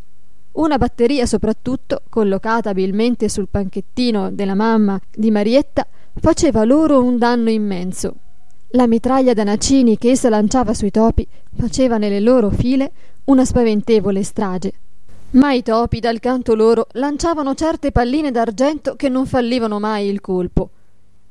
Una 0.53 0.79
batteria 0.79 1.27
soprattutto, 1.27 2.03
collocata 2.09 2.71
abilmente 2.71 3.29
sul 3.29 3.47
panchettino 3.49 4.33
della 4.33 4.57
mamma 4.57 5.01
di 5.15 5.31
Marietta, 5.31 5.87
faceva 6.21 6.65
loro 6.65 7.03
un 7.03 7.19
danno 7.19 7.51
immenso. 7.51 8.15
La 8.71 8.89
mitraglia 8.89 9.33
da 9.33 9.45
nacini 9.45 9.97
che 9.97 10.11
essa 10.11 10.29
lanciava 10.29 10.75
sui 10.75 10.91
topi 10.91 11.25
faceva 11.57 11.99
nelle 11.99 12.21
loro 12.21 12.51
file 12.51 12.91
una 13.27 13.45
spaventevole 13.45 14.25
strage. 14.25 14.73
Ma 15.33 15.53
i 15.53 15.63
topi 15.63 16.01
dal 16.01 16.19
canto 16.19 16.57
loro 16.57 16.89
lanciavano 16.93 17.55
certe 17.55 17.93
palline 17.93 18.33
d'argento 18.33 18.97
che 18.97 19.09
non 19.09 19.27
fallivano 19.27 19.79
mai 19.79 20.09
il 20.09 20.21
colpo. 20.21 20.71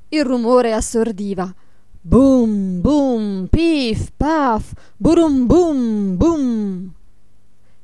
Il 0.08 0.24
rumore 0.24 0.72
assordiva. 0.72 1.54
Boom, 2.00 2.80
boom, 2.80 3.48
pif, 3.48 4.12
paf, 4.16 4.72
burum, 4.96 5.46
boom, 5.46 6.16
boom. 6.16 6.92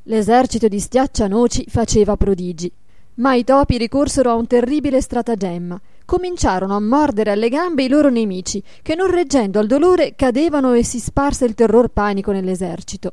L'esercito 0.04 0.70
di 0.70 0.80
Stiaccianoci 0.80 1.66
faceva 1.68 2.16
prodigi, 2.16 2.72
ma 3.16 3.34
i 3.34 3.44
topi 3.44 3.78
ricorsero 3.78 4.32
a 4.32 4.36
un 4.36 4.48
terribile 4.48 5.02
stratagemma. 5.02 5.82
Cominciarono 6.06 6.78
a 6.78 6.80
mordere 6.80 7.32
alle 7.32 7.50
gambe 7.50 7.84
i 7.84 7.90
loro 7.90 8.10
nemici, 8.10 8.64
che 8.82 8.96
non 8.96 9.12
reggendo 9.12 9.60
al 9.60 9.68
dolore 9.68 10.14
cadevano 10.16 10.74
e 10.76 10.84
si 10.86 11.00
sparse 11.00 11.44
il 11.44 11.56
terror 11.56 11.90
panico 11.90 12.32
nell'esercito. 12.32 13.12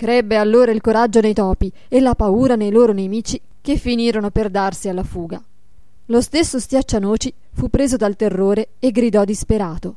Crebbe 0.00 0.36
allora 0.36 0.72
il 0.72 0.80
coraggio 0.80 1.20
nei 1.20 1.34
topi 1.34 1.70
e 1.86 2.00
la 2.00 2.14
paura 2.14 2.54
nei 2.56 2.70
loro 2.70 2.94
nemici, 2.94 3.38
che 3.60 3.76
finirono 3.76 4.30
per 4.30 4.48
darsi 4.48 4.88
alla 4.88 5.02
fuga. 5.02 5.38
Lo 6.06 6.22
stesso 6.22 6.58
Stiaccianoci 6.58 7.30
fu 7.52 7.68
preso 7.68 7.98
dal 7.98 8.16
terrore 8.16 8.68
e 8.78 8.92
gridò 8.92 9.24
disperato. 9.24 9.96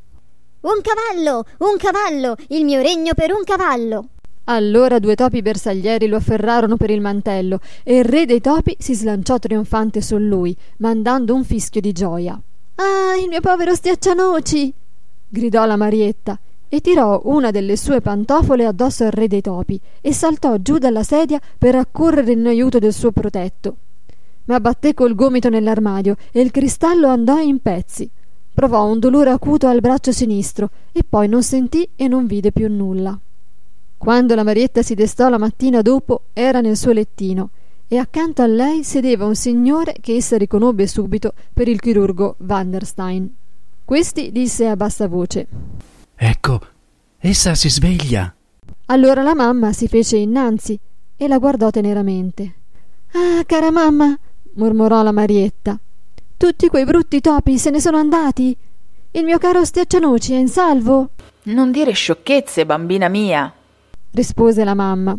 Un 0.59 0.81
cavallo! 0.81 1.45
Un 1.59 1.77
cavallo! 1.77 2.35
Il 2.49 2.65
mio 2.65 2.81
regno 2.81 3.13
per 3.13 3.31
un 3.31 3.45
cavallo! 3.45 4.07
Allora 4.43 4.99
due 4.99 5.15
topi 5.15 5.41
bersaglieri 5.41 6.07
lo 6.07 6.17
afferrarono 6.17 6.75
per 6.75 6.89
il 6.89 6.99
mantello 6.99 7.61
e 7.81 7.99
il 7.99 8.03
re 8.03 8.25
dei 8.25 8.41
topi 8.41 8.75
si 8.79 8.95
slanciò 8.95 9.39
trionfante 9.39 10.01
su 10.01 10.17
lui, 10.17 10.53
mandando 10.79 11.33
un 11.33 11.45
fischio 11.45 11.79
di 11.79 11.93
gioia. 11.93 12.37
Ah, 12.75 13.15
il 13.15 13.29
mio 13.29 13.39
povero 13.39 13.73
stiaccianoci! 13.73 14.73
gridò 15.29 15.65
la 15.65 15.77
Marietta 15.77 16.37
e 16.73 16.81
tirò 16.81 17.21
una 17.25 17.51
delle 17.51 17.77
sue 17.77 18.01
pantofole 18.01 18.65
addosso 18.65 19.03
al 19.03 19.11
re 19.11 19.27
dei 19.27 19.41
topi 19.41 19.79
e 20.01 20.11
saltò 20.11 20.57
giù 20.57 20.79
dalla 20.79 21.03
sedia 21.03 21.39
per 21.55 21.75
accorrere 21.75 22.31
in 22.31 22.47
aiuto 22.47 22.79
del 22.79 22.93
suo 22.93 23.11
protetto. 23.11 23.75
Ma 24.45 24.59
batté 24.59 24.95
col 24.95 25.13
gomito 25.13 25.49
nell'armadio 25.49 26.15
e 26.31 26.41
il 26.41 26.49
cristallo 26.49 27.09
andò 27.09 27.37
in 27.37 27.59
pezzi. 27.59 28.09
Provò 28.51 28.87
un 28.87 28.97
dolore 28.97 29.29
acuto 29.29 29.67
al 29.67 29.81
braccio 29.81 30.11
sinistro 30.11 30.71
e 30.91 31.03
poi 31.07 31.27
non 31.27 31.43
sentì 31.43 31.87
e 31.95 32.07
non 32.07 32.25
vide 32.25 32.51
più 32.51 32.67
nulla. 32.73 33.19
Quando 33.95 34.33
la 34.33 34.43
Marietta 34.43 34.81
si 34.81 34.95
destò 34.95 35.29
la 35.29 35.37
mattina 35.37 35.83
dopo 35.83 36.21
era 36.33 36.59
nel 36.59 36.75
suo 36.75 36.91
lettino 36.91 37.51
e 37.87 37.97
accanto 37.97 38.41
a 38.41 38.47
lei 38.47 38.83
sedeva 38.83 39.27
un 39.27 39.35
signore 39.35 39.97
che 40.01 40.15
essa 40.15 40.37
riconobbe 40.37 40.87
subito 40.87 41.35
per 41.53 41.67
il 41.67 41.79
chirurgo 41.79 42.33
Van 42.39 42.71
der 42.71 42.83
Stein. 42.83 43.31
Questi 43.85 44.31
disse 44.31 44.65
a 44.65 44.75
bassa 44.75 45.07
voce 45.07 45.47
Ecco, 46.25 46.61
essa 47.17 47.53
si 47.53 47.69
sveglia. 47.69 48.33
Allora 48.85 49.23
la 49.23 49.35
mamma 49.35 49.73
si 49.73 49.89
fece 49.89 50.15
innanzi 50.15 50.79
e 51.17 51.27
la 51.27 51.37
guardò 51.37 51.69
teneramente. 51.69 52.53
Ah, 53.11 53.43
cara 53.45 53.71
mamma, 53.71 54.17
mormorò 54.53 55.03
la 55.03 55.11
Marietta. 55.11 55.77
Tutti 56.37 56.69
quei 56.69 56.85
brutti 56.85 57.19
topi 57.19 57.57
se 57.57 57.71
ne 57.71 57.81
sono 57.81 57.97
andati. 57.97 58.55
Il 59.11 59.25
mio 59.25 59.37
caro 59.37 59.65
Stiaccianoci 59.65 60.31
è 60.31 60.37
in 60.37 60.47
salvo. 60.47 61.09
Non 61.43 61.71
dire 61.71 61.91
sciocchezze, 61.91 62.65
bambina 62.65 63.09
mia, 63.09 63.53
rispose 64.11 64.63
la 64.63 64.75
mamma. 64.75 65.17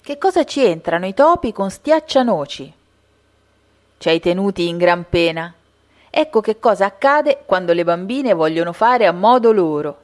Che 0.00 0.18
cosa 0.18 0.44
ci 0.44 0.64
entrano 0.64 1.06
i 1.06 1.14
topi 1.14 1.50
con 1.50 1.68
stiaccianoci? 1.68 2.72
Ci 3.98 4.08
hai 4.08 4.20
tenuti 4.20 4.68
in 4.68 4.76
gran 4.76 5.04
pena. 5.10 5.52
Ecco 6.08 6.40
che 6.40 6.60
cosa 6.60 6.84
accade 6.84 7.42
quando 7.44 7.72
le 7.72 7.82
bambine 7.82 8.34
vogliono 8.34 8.72
fare 8.72 9.06
a 9.06 9.12
modo 9.12 9.50
loro. 9.50 10.02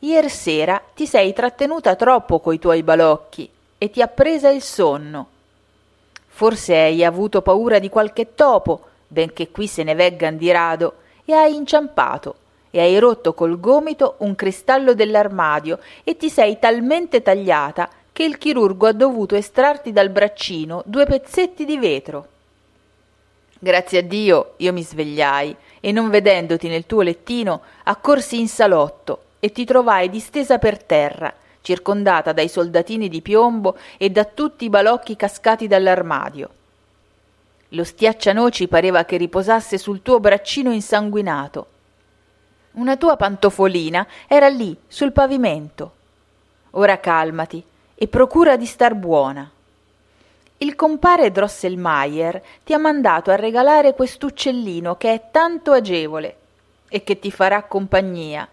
Ier 0.00 0.28
sera 0.28 0.82
ti 0.94 1.06
sei 1.06 1.32
trattenuta 1.32 1.96
troppo 1.96 2.40
coi 2.40 2.58
tuoi 2.58 2.82
balocchi 2.82 3.48
e 3.78 3.90
ti 3.90 4.02
ha 4.02 4.08
presa 4.08 4.50
il 4.50 4.60
sonno. 4.60 5.28
Forse 6.28 6.76
hai 6.76 7.02
avuto 7.02 7.40
paura 7.40 7.78
di 7.78 7.88
qualche 7.88 8.34
topo, 8.34 8.82
benché 9.08 9.50
qui 9.50 9.66
se 9.66 9.82
ne 9.84 9.94
veggan 9.94 10.36
di 10.36 10.50
rado, 10.50 10.96
e 11.24 11.32
hai 11.32 11.54
inciampato 11.54 12.36
e 12.70 12.80
hai 12.80 12.98
rotto 12.98 13.32
col 13.32 13.58
gomito 13.58 14.16
un 14.18 14.34
cristallo 14.34 14.92
dell'armadio 14.92 15.78
e 16.04 16.18
ti 16.18 16.28
sei 16.28 16.58
talmente 16.58 17.22
tagliata 17.22 17.88
che 18.12 18.22
il 18.22 18.36
chirurgo 18.36 18.86
ha 18.86 18.92
dovuto 18.92 19.34
estrarti 19.34 19.92
dal 19.92 20.10
braccino 20.10 20.82
due 20.84 21.06
pezzetti 21.06 21.64
di 21.64 21.78
vetro. 21.78 22.26
Grazie 23.58 24.00
a 24.00 24.02
Dio 24.02 24.52
io 24.58 24.74
mi 24.74 24.82
svegliai 24.82 25.56
e 25.80 25.90
non 25.90 26.10
vedendoti 26.10 26.68
nel 26.68 26.84
tuo 26.84 27.00
lettino 27.00 27.62
accorsi 27.84 28.38
in 28.38 28.48
salotto 28.48 29.20
e 29.38 29.52
ti 29.52 29.64
trovai 29.64 30.08
distesa 30.08 30.58
per 30.58 30.82
terra, 30.82 31.32
circondata 31.60 32.32
dai 32.32 32.48
soldatini 32.48 33.08
di 33.08 33.22
piombo 33.22 33.76
e 33.96 34.10
da 34.10 34.24
tutti 34.24 34.64
i 34.64 34.70
balocchi 34.70 35.16
cascati 35.16 35.66
dall'armadio. 35.66 36.50
Lo 37.70 37.84
stiaccianoci 37.84 38.68
pareva 38.68 39.04
che 39.04 39.16
riposasse 39.16 39.78
sul 39.78 40.02
tuo 40.02 40.20
braccino 40.20 40.72
insanguinato 40.72 41.74
una 42.76 42.96
tua 42.96 43.16
pantofolina 43.16 44.06
era 44.26 44.48
lì, 44.48 44.76
sul 44.86 45.12
pavimento. 45.12 45.92
Ora 46.72 47.00
calmati 47.00 47.62
e 47.94 48.06
procura 48.06 48.56
di 48.56 48.66
star 48.66 48.94
buona. 48.94 49.50
Il 50.58 50.74
compare 50.74 51.30
Drosselmeier 51.30 52.42
ti 52.64 52.74
ha 52.74 52.78
mandato 52.78 53.30
a 53.30 53.36
regalare 53.36 53.94
quest'uccellino 53.94 54.96
che 54.96 55.12
è 55.12 55.22
tanto 55.30 55.72
agevole 55.72 56.36
e 56.88 57.02
che 57.02 57.18
ti 57.18 57.30
farà 57.30 57.62
compagnia. 57.62 58.46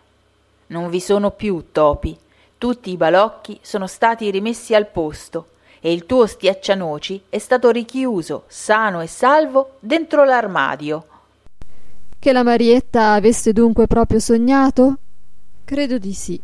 Non 0.74 0.90
vi 0.90 1.00
sono 1.00 1.30
più 1.30 1.66
topi, 1.72 2.18
tutti 2.58 2.90
i 2.90 2.98
balocchi 2.98 3.60
sono 3.62 3.86
stati 3.86 4.32
rimessi 4.32 4.74
al 4.74 4.88
posto 4.88 5.50
e 5.80 5.94
il 5.94 6.08
tuo 6.08 6.26
stiaccianoci 6.26 7.26
è 7.30 7.38
stato 7.38 7.70
richiuso, 7.70 8.46
sano 8.48 9.00
e 9.00 9.06
salvo, 9.06 9.76
dentro 9.80 10.24
l'armadio. 10.24 11.06
Che 12.18 12.32
la 12.32 12.42
Marietta 12.42 13.12
avesse 13.12 13.54
dunque 13.54 13.86
proprio 13.86 14.18
sognato? 14.18 14.98
Credo 15.64 16.00
di 16.00 16.14
sì. 16.14 16.42